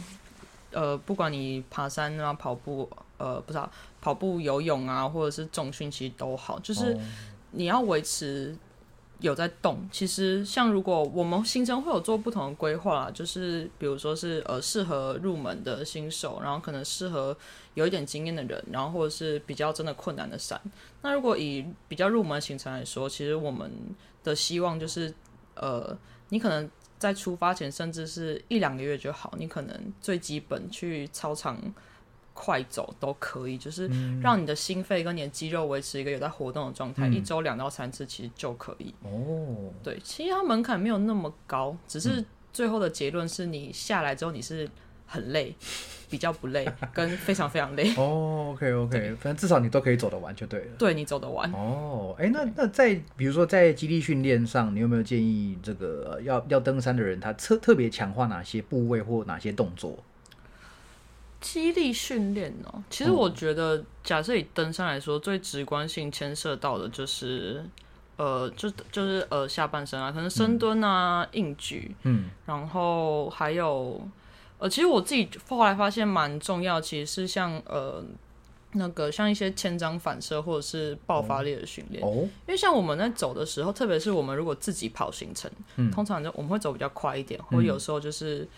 [0.70, 2.88] 呃，不管你爬山啊、跑步，
[3.22, 3.70] 呃，不知道、
[4.00, 7.00] 跑步、游泳啊，或者是重训，其实都好，就是哦
[7.52, 8.56] 你要维持
[9.20, 9.88] 有在动。
[9.92, 17.36] 其实像如果我们行程会有做不同的规划啦，就是比如说是呃适合入门的新手，然后可能适合
[17.74, 20.60] 有一点经验的人，然后或者是比较真的困难的山。
[21.02, 23.70] 那如果以比较入门行程来说，其实我们
[24.24, 25.14] 的希望就是
[25.54, 25.96] 呃，
[26.30, 26.68] 你可能
[26.98, 31.56] 在出发前甚至是一两个月就好，你可能最基本去操场。
[32.34, 38.94] 快走都可以，就是让你的心肺跟你的肌肉维持一个有在活动的状态，一周两到三次其实就可以。
[39.02, 44.68] 哦，对，其实它门槛没有那么高，只是最后的结论是你下来之后你是
[45.06, 45.54] 很累，
[46.08, 47.94] 比较不累， 跟非常非常累。
[47.96, 50.72] 哦，OK OK，反正至少你都可以走得完就对了。
[50.78, 51.50] 对你走得完。
[51.52, 59.98] 哦，哎，那那在比如说在基地训练上，你有没有建议这个要要登山的人，他特特别强化哪些部位或哪些动作？
[61.42, 67.62] 激励训练哦，其实我觉得，假设以登山来说，最直观性牵涉到的就是，
[68.16, 74.00] 呃，就就是呃下半身啊，可能深蹲啊、硬举，嗯，然后还有，
[74.58, 78.02] 呃，其实我自己后来发现蛮重要，其实是像呃
[78.74, 85.90] 那个像一些千张反射或者是爆发力的训练，哦，因为像我们在走的时候，特别是我们如果自己跑行程，嗯。
[85.90, 88.48] 通常就我们会走比较快一点，或者有时候就是。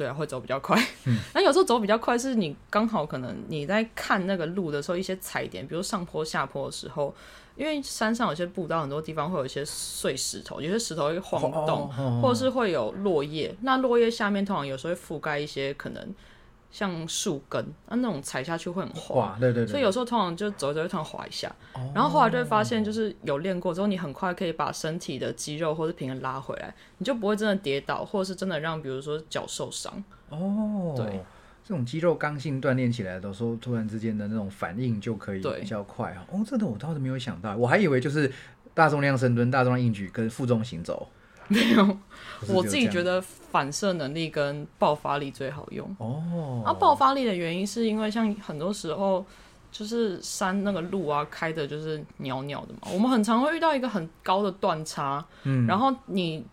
[0.00, 0.82] 对啊，会走比较快。
[1.34, 7.14] 那有时候走比较快，是你刚好可能你在看那个路的时候，一些踩点，比如上坡下坡的时候，
[7.54, 11.86] 因为山上有些步道，很多地方会有一些碎石头，有些石头会晃动，
[12.22, 13.54] 或者是会有落叶。
[13.60, 16.14] 那落叶下面通常有时候会覆盖一些可能。
[16.70, 21.52] 像树根啊，那种踩下去会很滑，对对对，所以有时候通常就走一走，会突然滑一下，
[21.94, 29.92] 然后后来就会发现，就是有练过之后，你很快可以把身体的肌肉或是平衡拉回来，你就不会真的跌倒，或者是真的让比如说脚受伤。
[30.28, 31.20] 哦，对，
[31.64, 36.24] 这种肌肉刚性锻炼起来的时候，突然之间的那种反应就可以对比较快啊。
[36.30, 38.30] 哦，这个我倒是没有想到，我还以为就是
[38.74, 41.08] 大重量深蹲、大重量硬举跟负重行走。
[41.52, 41.98] 没有，
[42.48, 45.84] 我自己觉得反射能力跟爆发力最好用。
[45.98, 49.26] 哦，啊，爆发力的原因是因为像很多时候
[49.72, 56.44] 就是山那个路啊开的就是袅袅的嘛，我们很常会遇到一个很高的断差，嗯，然后你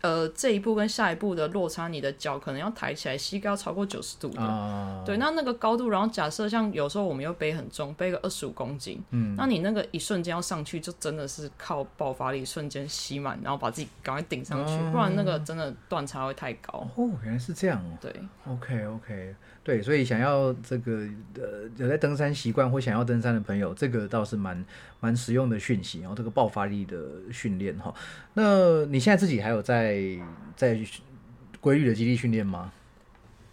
[0.00, 4.40] 呃这一步跟下一步的落差，你的脚可能要抬起来，膝盖要超过九十度的。
[4.40, 16.86] 啊，对，那那个高度，然后假设像有时候我们又背很重，背个二十五公斤，嗯，那你那个一瞬间要上去，就真的是靠爆发力瞬间吸满，然后把自己赶快顶上去，不然那个真的断差会太高。
[16.96, 17.98] 哦，原来是这样哦。
[18.00, 18.14] 对
[18.46, 19.34] ，OK OK，
[19.70, 21.06] 对，所以想要这个
[21.36, 24.64] 呃有在登山习惯或想要登山的朋友，这个倒是蛮
[24.98, 26.00] 蛮实用的讯息。
[26.00, 26.98] 然后这个爆发力的
[27.32, 27.94] 训练哈，
[28.34, 30.18] 那你现在自己还有在
[30.56, 30.76] 在
[31.60, 32.72] 规律的肌力训练吗？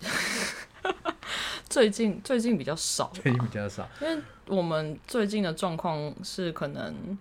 [1.70, 3.88] 最近最近比较少，最近比较少。
[4.02, 7.16] 因为我们最近的状况是可能，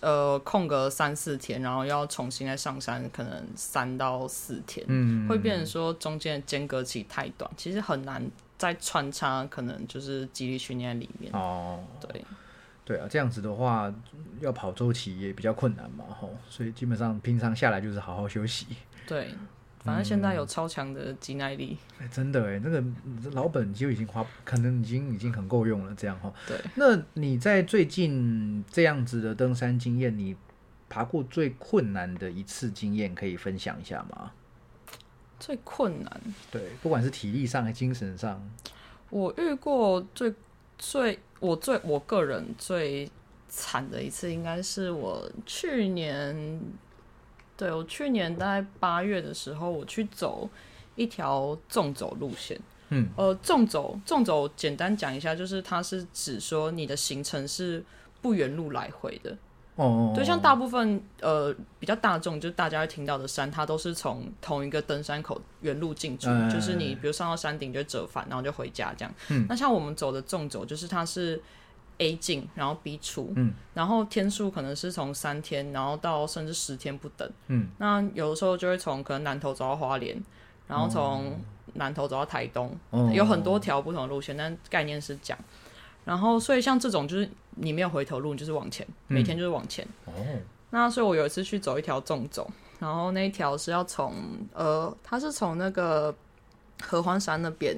[0.00, 11.30] 呃，空个三四天，然后要重新再上山，可能三到四天，嗯，会变成说中间的间隔期太短，其实很难再穿插，可能就是肌力训练里面。
[11.34, 12.24] 哦，对，
[12.84, 13.92] 对啊，这样子的话
[14.40, 18.66] 要跑周期也比较困难嘛，吼，所以基本上平常下来就是好好休息。
[19.06, 19.34] 对，
[19.84, 21.76] 反正现在有超强的肌耐力。
[21.98, 22.82] 哎，真的哎，那个
[23.32, 26.32] 老本就已经花，可能已经已经很够用了，这样哈。
[26.46, 30.36] 对，那你在最近这样子的登山经验，你
[30.88, 34.32] 爬过最困难的一次经验，可以分享一下吗？
[35.38, 36.20] 最困难，
[36.50, 38.42] 对，不管是体力上还是精神上，
[39.08, 40.34] 我遇过最
[40.76, 43.08] 最我最我个人最
[43.48, 46.60] 惨的一次，应该是我去年，
[47.58, 50.48] 对我去年大概八月的时候，我去走
[50.94, 52.58] 一条纵走路线。
[52.90, 57.84] 嗯，呃，纵走纵走，简单讲一下，就是它是指说你的行程是
[58.22, 59.36] 不原路来回的。
[59.74, 69.14] 哦，对，像大部分呃比较大众，就大家会听到的山，它都是从同一个登山口原路进出，哎就是你比如上到山顶就折返，然后就回家这样。
[69.28, 71.40] 嗯那像我们走的纵走，就是它是
[71.98, 77.30] A 进，然后 B 出，嗯然后天数可能是从三天，然后到甚至十天不等。
[77.48, 80.20] 嗯，那有的时候就会从可能南头走到花莲，
[80.66, 81.38] 然后从
[81.74, 85.38] 南头走到台东，哦有很多条不同的路线，但概念是讲。
[86.04, 89.86] 然后，所以像这种就是你没有回头路，你就是往前，每天就是往前。
[90.06, 90.12] 哦，
[90.70, 94.14] 那所以我有一次去走一条纵走，然后那一条是要从
[94.54, 96.14] 呃，它是从那个
[96.82, 97.76] 合欢山那边，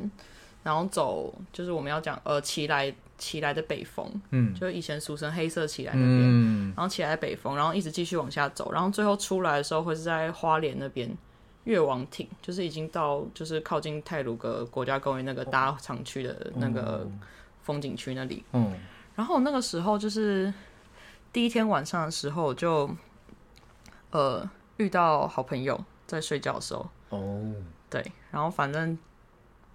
[0.62, 4.52] 然后走，就是我们要讲呃骑来奇来的北峰，嗯。
[4.52, 11.08] 就是以前俗称黑色起来那边，嗯，然后起来北峰，然后一直继续往下走，然后最后出来的时候会是在花莲那边
[11.64, 17.06] 越王町，就是已经到就是靠近泰鲁格国家公园那个大厂区的那个
[17.62, 18.42] 风景区那里。
[18.52, 18.74] 嗯，
[19.14, 20.52] 然后那个时候就是
[21.32, 22.90] 第一天晚上的时候就
[24.10, 24.48] 呃
[24.78, 27.52] 遇到好朋友在睡觉的时候，哦，
[27.90, 28.98] 对，然后反正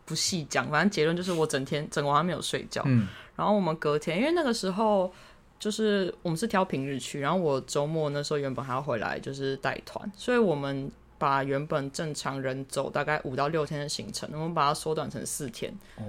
[0.04, 2.82] 不细讲，反正结论就是我整天整晚上没有睡觉。
[2.86, 5.12] 嗯然后我们隔天，因为那个时候
[5.60, 15.74] 就是我们是挑平日去，然后我周末那时候原本还要回来就是带团，所以我们把原本正常人走大概五到六天的行程，我们把它缩短成四天。
[15.98, 16.04] 哦，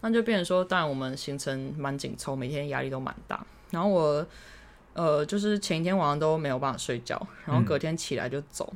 [0.00, 3.44] 那就变成说，当然我们行程蛮紧凑，每天压力都蛮大。
[3.70, 4.26] 然后我
[4.94, 8.72] 呃，就是前一天晚上都没有办法睡觉，然后隔天起来就走。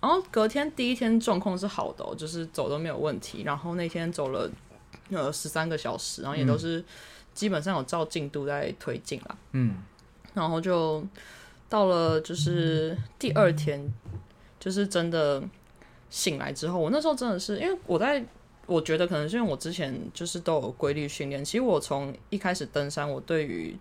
[0.00, 3.42] 然后隔天第一天状况是好的、哦，就是走都没有问题。
[3.44, 4.50] 然后那天走了
[5.10, 6.84] 呃十三个小时，然后也都是
[7.34, 9.36] 基本上有照进度在推进啦。
[9.52, 9.76] 嗯
[10.34, 11.04] 然后就
[11.68, 13.92] 到了就是第二天，
[14.58, 15.42] 就是真的
[16.08, 18.24] 醒来之后，我那时候真的是因为我在，
[18.64, 23.76] 我觉得可能是因为我之前就是都有规律训练，其实我从一开始登山，我对于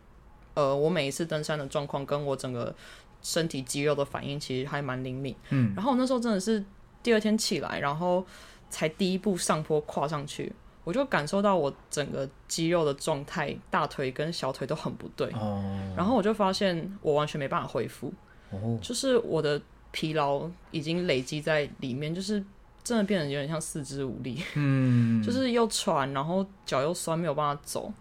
[0.54, 2.76] 呃我每一次登山的状况跟我整个
[3.22, 5.34] 身体肌肉的反应其实还蛮灵敏。
[5.52, 6.62] 嗯，然后我那时候真的是
[7.02, 8.26] 第二天起来，然后
[8.70, 10.52] 才第一步上坡跨上去。
[10.84, 15.64] 我就感受到我整个肌肉的状态，大腿跟小腿都很不对，哦。
[15.96, 18.12] 然后我就发现我完全没办法恢复，
[18.50, 19.62] 哦，就是我的
[19.92, 22.44] 疲劳已经累积在里面，就是
[22.84, 27.92] 真的变得有点像四肢无力，嗯， 就是又喘，然后脚又酸，没有办法走。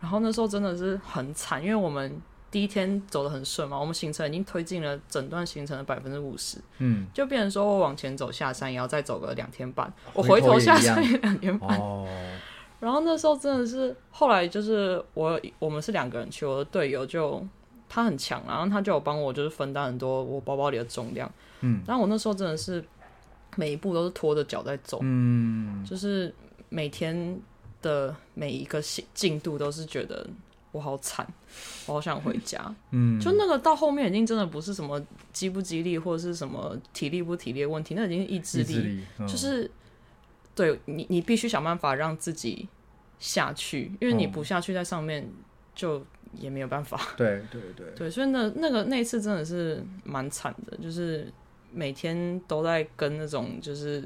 [0.00, 2.20] 然后那时候真的是很惨，因为我们
[2.52, 7.06] 第一天走的很顺嘛，我们行程已经推进了整段行程的百分之五十，嗯。
[7.14, 11.80] 就变成说我往前走下山也要再走个两天半，我回回头下山也两天半。
[11.80, 12.06] 哦，
[12.78, 17.42] 然后那时候真的是，后来就是我我们是两个人去，我的队友就
[17.88, 21.32] 他很强，然后他就有帮我就是分担很多我包包里的重量，
[21.62, 22.84] 嗯，然后我那时候真的是
[23.56, 25.82] 每一步都是拖着脚在走，嗯。
[25.86, 26.34] 就是
[26.68, 27.40] 每天
[27.80, 30.26] 的每一个进进度都是觉得
[30.72, 31.26] 我好惨，
[31.86, 35.00] 我好想回家， 嗯，就那个到后面已经真的不是什么
[35.32, 39.70] 激不激励或者是什么体力不体力的问题，那已经是意志力，志力，嗯就是
[40.54, 42.68] 对你，你必须想办法让自己
[43.18, 45.28] 下去，因为你嗯不下去在上面
[45.74, 46.04] 就
[46.34, 46.98] 也没有办法。
[47.16, 51.30] 对对对，对，所以那那个那一次真的是蛮惨的，就是
[51.70, 54.00] 每天都在跟那种就是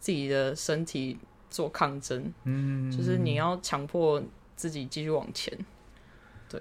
[0.00, 1.16] 自己的身体
[1.48, 4.20] 做抗争，嗯，就是你要强迫
[4.56, 5.56] 自己继续往前。
[6.48, 6.60] 对，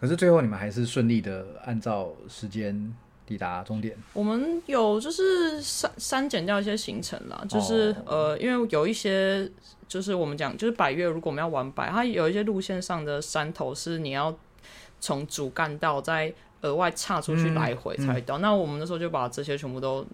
[0.00, 2.94] 可是最后你们还是顺利的按照时间
[3.24, 3.96] 抵达终点。
[4.12, 9.50] 我们有就是删删减掉一些行程啦，就是、呃，因为有一些
[9.86, 14.36] 就是我们讲就是百越，如果我们要玩百，它有一些路线上的山头是你要
[15.00, 18.38] 从主干道再额外岔出去嗯来回才会到。
[18.38, 20.04] 那我们那时候就把这些全部都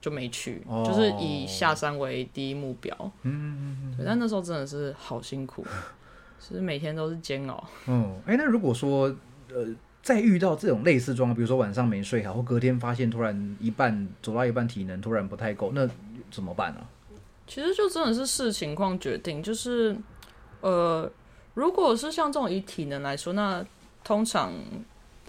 [0.00, 3.12] 就没去，哦就是以下山为第一目标。
[3.22, 5.64] 嗯对，但那时候真的是好辛苦，
[6.46, 7.66] 其实每天都是煎熬。
[7.86, 9.06] 嗯，哎、那如果说
[9.50, 9.66] 呃，
[10.02, 15.88] 再遇到这种类似状况，比如说晚上没睡好，或隔天发现突然一半走到一半体能突然不太够，那
[16.30, 16.80] 怎么办呢、
[17.46, 19.96] 其实就真的是视情况决定，就是
[20.60, 21.10] 呃，
[21.54, 23.64] 如果是像这种以体能来说，那
[24.02, 24.52] 通常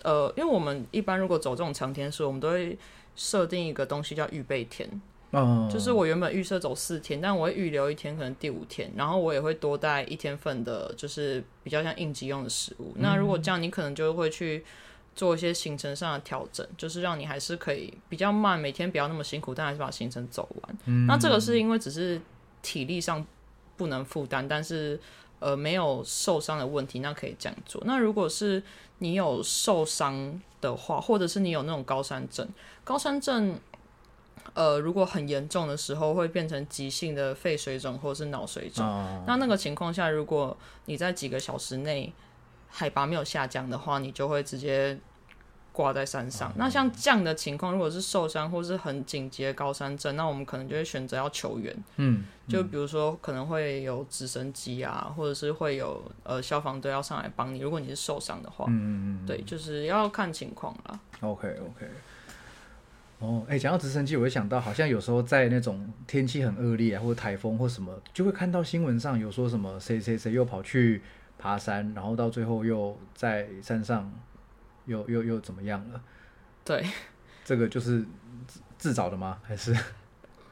[0.04, 2.78] 呃，因为我们一般如果走这种长天数，我们都会
[3.16, 4.90] 设定一个东西叫预备天，
[5.36, 12.94] 嗯，就是我原本预设走四天，但我会预留一天，可能第五天，然后我也会多带一天份的，就是比较像应急用的食物。
[12.96, 14.64] 那如果这样，你可能就会去
[15.14, 21.06] 做一些行程上的调整，就是让你还是可以比较慢，每天不要那么辛苦，但还是把行程走完。
[21.06, 22.22] 那这个是因为只是
[22.62, 23.26] 体力上
[23.76, 24.98] 不能负担，但是
[25.40, 27.84] 呃没有受伤的问题，那可以这样做。
[27.86, 28.64] 那如果是
[29.00, 32.48] 你有受伤的话，或者是你有那种高山症，
[32.86, 33.60] 高山症。
[34.56, 38.84] 呃，如果很严重的时候，会变成急性的肺水肿或者是脑水肿。
[38.86, 42.12] 哦那那个情况下，如果你在几个小时内
[42.70, 44.98] 海拔没有下降的话，你就会直接
[45.72, 46.54] 挂在山上。
[46.56, 51.76] 那像这样的情况，如果是受伤或是很紧急的高山症，那我们可能就会选择要求援。
[51.98, 57.60] 嗯，就比如说可能会有直升机啊，或者是会有呃消防队要上来帮你。
[57.60, 61.00] 如果你是受伤的话，嗯嗯对，就是要看情况了。
[61.20, 61.86] ，OK OK。
[63.20, 71.02] 哦，哎、讲到直升机，我会想到，好像有时候在那种天气很恶劣啊，或者台风或什么，就会看到新闻上有说什么谁谁谁又跑去
[71.38, 74.12] 爬山，然后到最后又在山上
[74.86, 76.02] 又又又怎么样了？
[76.64, 76.86] 对，
[77.44, 78.02] 这个就是
[78.48, 79.40] 自自找的吗？
[79.44, 79.76] 还是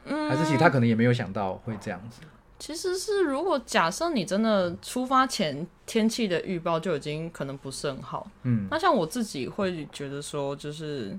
[0.06, 2.22] 嗯还是其实他可能也没有想到会这样子？
[2.58, 11.18] 其实是，如果假设你真的出发前天气的预报就已经可能不是很好，嗯，那像我自己会觉得说，就是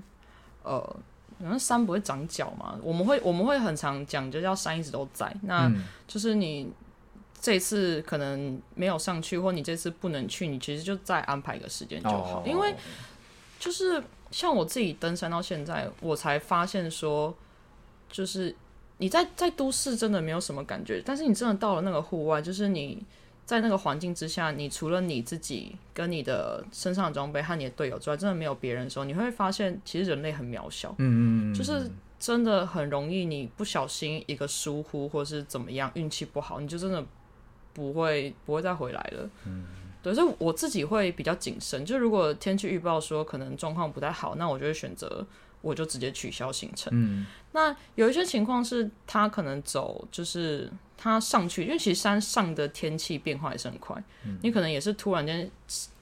[0.62, 0.96] 呃，
[1.38, 5.84] 然后山不会长脚嘛，我们会我们会很常讲，就叫山一直都在，那嗯。
[6.08, 6.68] 就是你
[7.40, 12.42] 这次可能没有上去，或你这次不能去，你其实就再安排一个时间就好，哦。
[12.46, 12.74] 因为
[13.58, 17.34] 就是像我自己登山到现在，我才发现说，
[18.10, 18.54] 就是
[18.98, 23.02] 你在在都市真的没有什么感觉，但是你真的到了那个户外，就是你
[23.46, 31.88] 在那个环境之下，你除了你自己跟你的身上的装备和你的队友之外，真的没有别人的时候，你会发现其实人类很渺小，嗯嗯嗯，就是
[32.18, 37.02] 真的很容易，你不小心一个疏忽或是怎么样，运气不好，你就真的
[37.72, 39.30] 不会不会再回来了。
[39.46, 39.64] 嗯，
[40.02, 41.84] 对，所以我自己会比较谨慎。
[41.84, 45.24] 就如果天气预报说可能状况不太好，那我就会选择
[45.66, 46.90] 我就直接取消行程。
[46.94, 53.96] 嗯那有一些情况是他可能走，就是他上去，因为其实山上的天气变化也是很快，
[54.42, 55.50] 你可能也是突然间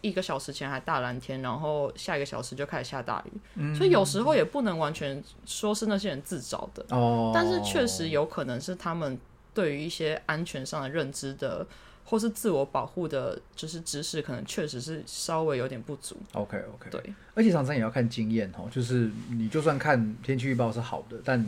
[0.00, 9.16] 一个小时前还大蓝天，然后下一个小时就开始下大雨，所以有时候也不能完全说是那些人自找的，哦，但是确实有可能是他们
[9.54, 11.66] 对于一些安全上的认知的。
[12.04, 16.16] 或是自我保护的，就是知识，可能确实是稍微有点不足。
[16.32, 21.44] OK OK，对，而且常常也要看经验哦，就是你就算看天气预报是好的，但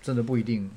[0.00, 0.70] 真的不一定，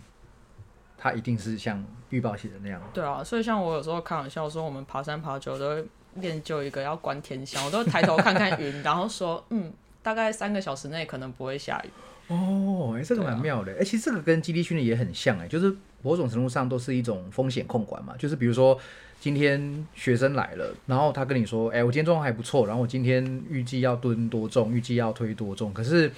[0.98, 2.82] 它一定是像预报写的那样。
[2.94, 5.86] 对啊，所以像我有时候开玩笑说，我们爬山爬久都会
[6.16, 9.72] 练就一个要观天象，我都会抬头看看云， 然后说，嗯，
[10.04, 11.90] 大概三个小时内可能不会下雨。
[12.28, 13.72] 哦，哎、这个蛮妙的。
[13.80, 18.16] 哎、其实这个跟基地训练也很像，哎，就是某种程度上都是一种风险控管嘛。
[18.18, 18.80] 就是比如说，
[19.20, 25.74] 今天学生来了，然后他跟你说，哎、我今天状况还不错，然后我今天预计要蹲多重，预计要推多重。
[25.74, 26.12] 可是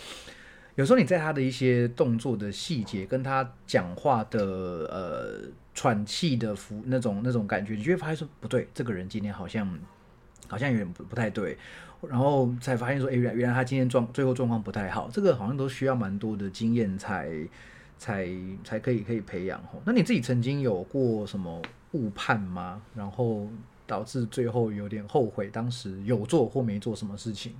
[0.75, 9.67] 有时候你在他的一些动作的细节，跟他讲话的呃喘气的服那种那种感觉，你就会发现说，不对，这个人今天好像
[10.47, 11.57] 好像有点不不太对。
[12.07, 17.27] 然后才发现说，哎，原来原来他今天状最后状况不太好，这个好像都需要蛮多的经验才
[17.97, 18.29] 才
[18.63, 19.81] 才可以可以培养吼。
[19.83, 21.59] 那你自己曾经有过什么
[21.91, 22.81] 误判吗？
[22.95, 23.47] 然后
[23.85, 27.53] 导致最后有点后悔，当时有做或没做什么事情？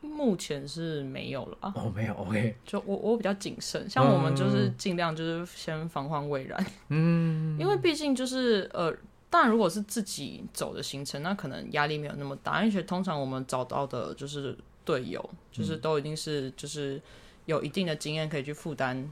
[0.00, 8.96] 目前是没有了啊，哦，没有，OK，就我我比较谨慎，像我们就是尽量就是先防患未然，嗯，因为毕竟就是呃。
[9.28, 17.02] 当然，如果是自己走的行程，那可能压力没有那么大，而且通常我们找到的就是队友，就是都一定是就是
[17.44, 19.10] 有一定的经验可以去负担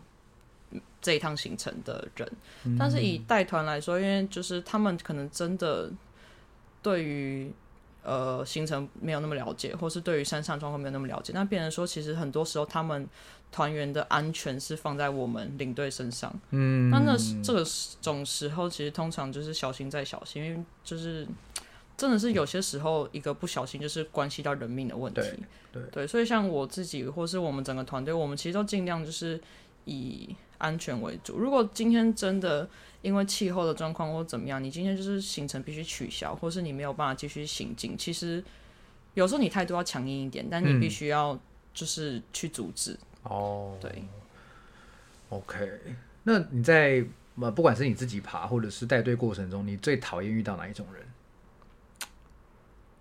[1.01, 2.31] 这一趟行程的人。
[2.79, 5.91] 但是以带团来说，因为就是他们可能真的
[6.83, 7.53] 对于
[8.03, 13.09] 呃行程没有那么了解，或是对于山上状况没有那么了解，那变成说其实很多时候他们
[13.51, 16.35] 团员的安全是放在我们领队身上。
[16.51, 17.65] 嗯，那那这个
[18.03, 21.27] 种时候，其实通常就是小心再小心，因为就是
[21.97, 25.23] 真的是有些时候一个不小心就是关系到人命的问题。
[25.73, 29.41] 对对所以像我自己或是我们整个团队，我们其实都尽量就是
[29.85, 31.39] 以安全为主。
[31.39, 32.69] 如果今天真的
[33.03, 38.43] 因为气候的状况或怎么样，你今天就是行程必须取消，或是你没有办法继续行进，其实
[39.15, 41.39] 有时候你态度要强硬一点，但你必须要
[41.73, 42.99] 就是去阻止。
[43.23, 44.05] 哦，对。
[45.31, 45.81] OK，
[46.23, 47.05] 那你在
[47.41, 51.05] 呃，不管是你自己爬或者是带队过程中，你最讨厌遇到哪一种人？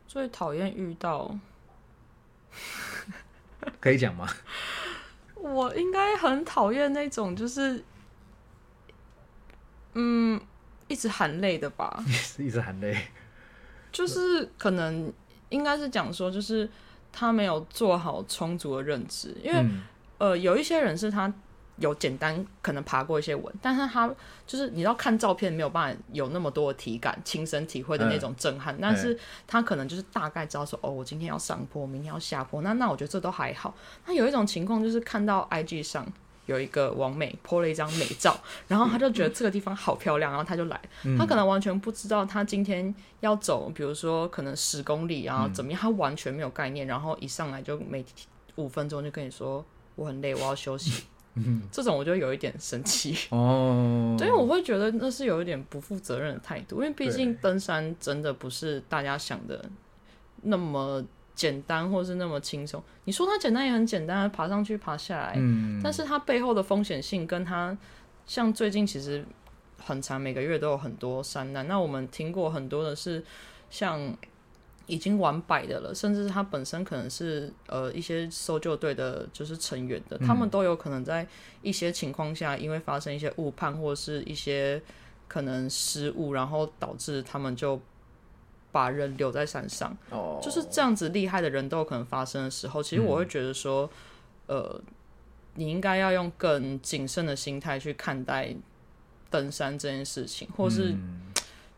[0.08, 1.38] 最讨厌遇到。
[3.80, 4.28] 可以讲吗？
[5.44, 7.84] 我应该很讨厌那种就是，
[9.94, 10.40] 嗯，
[10.88, 12.04] 一直喊累的吧。
[12.40, 12.98] 一直含泪。
[13.92, 15.12] 就是可能
[15.50, 16.68] 应该是讲说，就是
[17.12, 19.84] 他没有做好充足的认知，因为、嗯
[20.18, 21.32] 呃，有一些人是他
[21.78, 24.08] 有简单可能爬过一些文，但是他
[24.46, 29.18] 就是你要看照片没有办法有那么多的体感、亲身体会的那种震撼，但是
[29.48, 33.74] 他可能就是大概知道说，哦，我今天要上坡，明天要下坡，那那我觉得这都还好。
[34.06, 36.06] 那有一种情况就是看到 IG 上。
[36.46, 40.78] 有一个王美 po 了一张美照，然后他就觉得这个地方好漂亮，然后他就来。
[41.18, 46.86] 他可能完全不知道他今天要走，比如说可能十公里，然后怎么样，他完全没有概念。
[46.86, 48.04] 然后一上来就每
[48.56, 49.64] 五分钟就跟你说
[49.96, 51.06] 我很累，我要休息。
[51.72, 59.64] 这种我就有一点生气， 哦，对，因为我会觉得那是有一点不负责任的态度，因为毕竟登山真的不是大家想的
[60.44, 61.04] 那么
[61.34, 62.82] 简单，或是那么轻松。
[63.06, 67.76] 你说它简单也很简单，爬上去爬下来，嗯，但是它背后的风险性跟它，
[68.28, 69.26] 像最近其实
[69.84, 71.68] 很长，每个月都有很多山难。
[71.68, 73.24] 那我们听过很多的是
[73.70, 74.16] 像
[74.86, 81.26] 已经完百的了，甚至是他本身可能是呃一些搜救队的，就是成员的，他们都有可能在
[81.62, 84.82] 一些情况下，因为发生一些误判或是一些
[85.28, 87.80] 可能失误，然后导致他们就
[88.72, 89.96] 把人留在山上。
[90.10, 93.90] 哦，就是这样子厉害的人都有可能发生的时候，其实我会觉得说，
[94.48, 94.82] 呃，
[95.56, 98.54] 你应该要用更谨慎的心态去看待
[99.30, 101.22] 登山这件事情，或是嗯。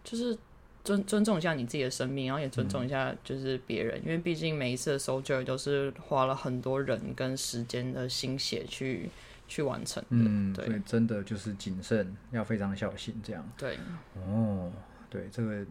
[0.04, 0.38] 就是
[0.86, 9.10] 尊尊重一下你自己的生命，然后也尊重一下就是别人，因为毕竟每一次的 soldier 都是花了很多人跟时间的心血去
[9.48, 10.08] 去完成的。
[10.12, 13.44] 嗯，对所以真的就是谨慎，要非常小心这样。
[13.58, 13.78] 对，
[14.14, 14.72] 哦，
[15.10, 15.66] 对，这个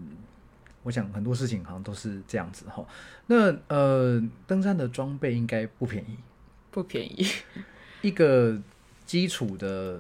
[0.82, 2.84] 我想很多事情好像都是这样子哈。
[3.28, 6.18] 那呃，登山的装备应该不便宜，
[6.70, 7.26] 不便宜。
[8.02, 8.60] 一个
[9.06, 9.98] 基础的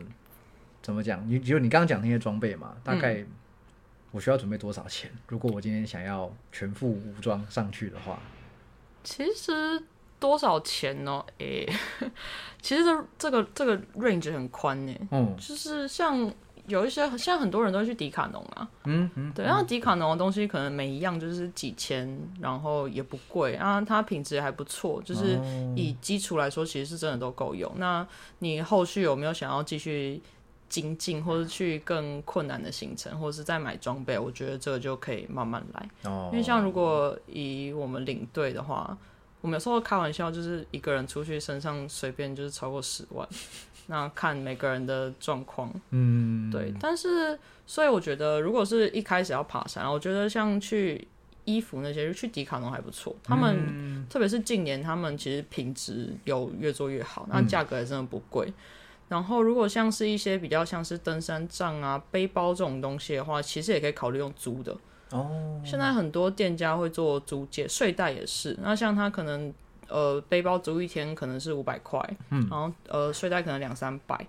[0.82, 1.26] 怎么讲？
[1.30, 3.24] 你就你刚刚讲那些装备嘛，大概
[4.14, 5.10] 我需要准备多少钱？
[5.26, 8.16] 如果我今天想要全副武装上去的话，
[9.02, 9.82] 其实
[10.20, 11.24] 多少钱呢？
[11.38, 11.68] 诶、
[12.62, 16.32] 其实这这个这个 range 很宽呢，嗯就是像
[16.68, 22.08] 有一些现在很多人都会去迪卡侬啊，嗯嗯，对，然后迪卡侬的东西可能每一样就是几千，
[22.40, 27.70] 然后也不贵，啊，它品质也还不错，就是哦以基础来说，其实是真的都够用。
[27.76, 28.06] 那
[28.38, 30.22] 你后续有没有想要继续
[30.68, 34.18] 精进，或者去更困难的行程，或者是再买装备？
[34.18, 35.88] 我觉得这个就可以慢慢来。
[36.10, 38.96] 哦，因为像如果以我们领队的话，
[39.40, 43.28] 我们有时候开玩笑，就是一个人出去身上随便就是超过十万，
[43.86, 45.70] 那看每个人的状况。
[45.90, 51.06] 嗯，对，但是所以我觉得，如果是一开始要爬山，我觉得像去
[51.44, 53.14] 衣服那些，去迪卡侬还不错。
[53.22, 58.52] 他们、嗯特别是近年，他们其实品质有越做越好，那嗯价格也真的不贵。
[59.14, 64.76] 然后，如果像是一些比较像是登山杖啊、背包这种东西的话，其实也可以考虑用租的。
[65.12, 68.58] 哦，现在很多店家会做租借，睡袋也是。
[68.60, 69.54] 那像他可能
[69.86, 72.00] 呃背包租一天可能是五百块，
[72.30, 74.26] 嗯，然后呃睡袋可能两三百。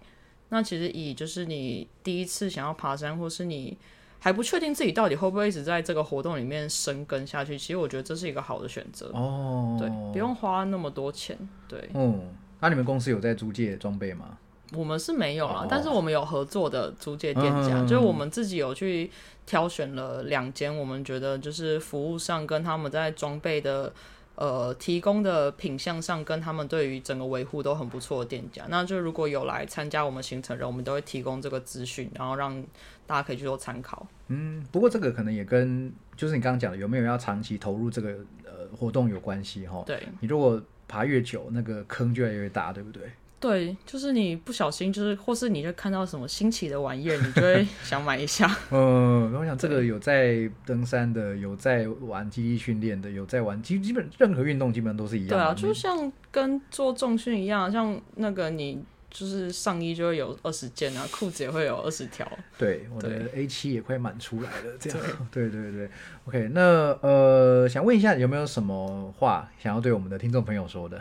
[0.49, 3.75] 那其实以就是你第一次想要爬山，或是你
[4.19, 9.09] 还不确定自己到底会不会一直在这个活动里面生根下去，其实我觉得这是一个好的选择。
[9.15, 11.35] 哦，对，不用花那么多钱。
[11.67, 14.37] 对，嗯，那、你们公司有在租借装备吗？
[14.73, 19.11] 我们是没有啦，哦但是我们有合作的租借店家，嗯就是我们自己有去
[19.45, 23.93] 挑选了两间，我们觉得就是服务上跟他们在装备的
[24.35, 28.63] 呃提供的品相上，跟他们对于整个维护都很不错的店家。
[28.69, 32.59] 那就如果有来参加我们行程的人，我们都会提供这个资讯，然后让
[33.05, 34.07] 大家可以去做参考。
[34.29, 38.09] 嗯，不过这个可能也跟就是你刚刚讲的有没有要长期投入这个
[38.43, 39.83] 呃活动有关系哈。
[39.85, 43.03] 对你如果爬越久，那个坑就越来越大，对不对？
[43.45, 48.49] 对，就是你不小心，就是或是你就看到什么新奇的玩意儿，你就会 想买一下。
[48.71, 55.35] 嗯，我想这个有在登山的，有在玩基地训练的，有在玩基基本任何运动基本上都是一样的。
[55.35, 62.27] 对啊，就像跟做重训一样，像那个你就是上衣就会有二十件啊，裤子也会有二十条。
[62.57, 64.99] 对，我的 A 七也快满出来了，这样。
[65.31, 65.87] 对对对
[66.25, 66.61] ，OK，那
[67.01, 70.99] 呃，想问一下有没有什么话想要对我们的听众朋友说的？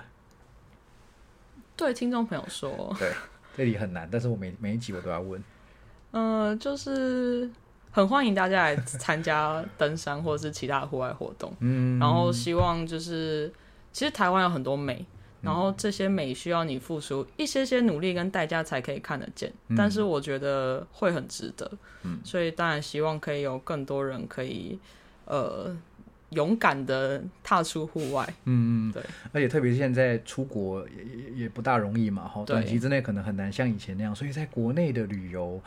[1.77, 3.13] 对听众朋友说，对，
[3.57, 5.43] 这里很难，但是我每每一集我都要问。
[6.13, 7.51] 嗯、就是
[7.91, 13.53] 很欢迎大家来参加登山或者是其他的户外活动，嗯，然后希望就是
[13.93, 15.05] 其实台湾有很多美。
[15.43, 21.71] 然后这些美需要你付出一些些努力跟代价才可以看得见，但是我觉得会很值得，
[22.03, 24.79] 嗯所以当然希望可以有更多人可以
[25.27, 25.77] 呃
[26.35, 35.63] 勇敢的踏出户外，嗯嗯，对，而且特别是现在出国也也也不大容易嘛，哈，短期之内可能很难像以前那样，所以在国内的旅游。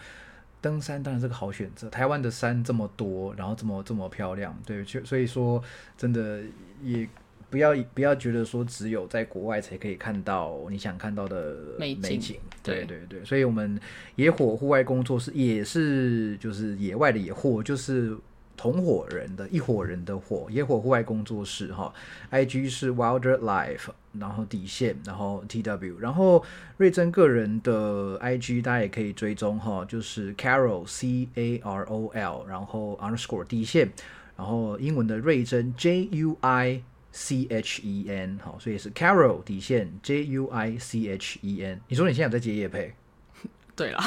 [0.60, 5.64] 登山当然是个好选择，台湾的山这么多，然后这么这么漂亮，对，就所以说
[5.96, 6.42] 真的
[6.82, 7.08] 也
[7.52, 13.80] 不要不要觉得说只有在国外才可以看到你想看到的美景对对对，所以我们
[14.16, 18.18] 野火户外工作室也是就是野外的野火，就是
[18.58, 21.94] 同伙人的一伙人的伙，野火户外工作室哈
[22.32, 23.90] ，IG 是 Wilder Life，
[24.20, 26.44] 然后底线，然后 TW，然后
[26.78, 33.90] 瑞珍个人的 IG 大家也可以追踪哈，就是 Carol C A R O L，然后 underscore 底线，
[34.36, 36.82] 然后英文的瑞珍 J U I
[37.12, 41.80] C H E N，好，所以是 Carol 底线 J U I C H E N。
[41.88, 42.94] 你说你现在有在接夜配？
[43.76, 44.04] 对啦，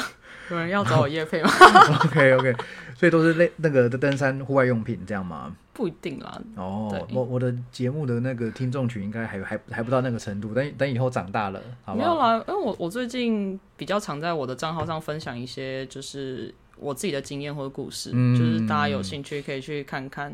[0.53, 1.49] 有人要找我夜配吗？？
[2.05, 2.55] OK OK，
[2.95, 5.55] 所以都是类那个的登山户外用品这样吗？
[5.73, 12.07] 不一定啦，哦对，我我的节目的那个听众群应该还还还不到那个程度，等等以后长大了，好不好？
[12.07, 20.31] 没有啦，因为我我最近比较常在我的账号上分享一些就是我自己的经验或者故事，嗯就是大家有兴趣可以去看看。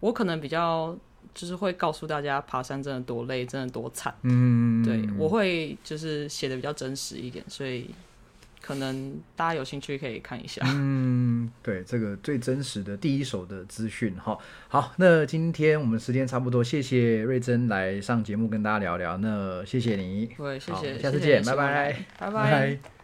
[0.00, 0.96] 我可能比较
[1.34, 4.14] 就是会告诉大家爬山真的多累，真的多惨。
[4.22, 7.90] 嗯，对我会就是写的比较真实一点，所以
[8.66, 10.60] 可能大家有兴趣可以看一下。
[10.64, 14.36] 嗯，对，这个最真实的第一手的资讯哈。
[14.66, 22.95] 好，那今天我们时间差不多，谢谢瑞珍来上节目跟大家聊聊，那谢谢你，对，谢谢，下次见，拜拜拜拜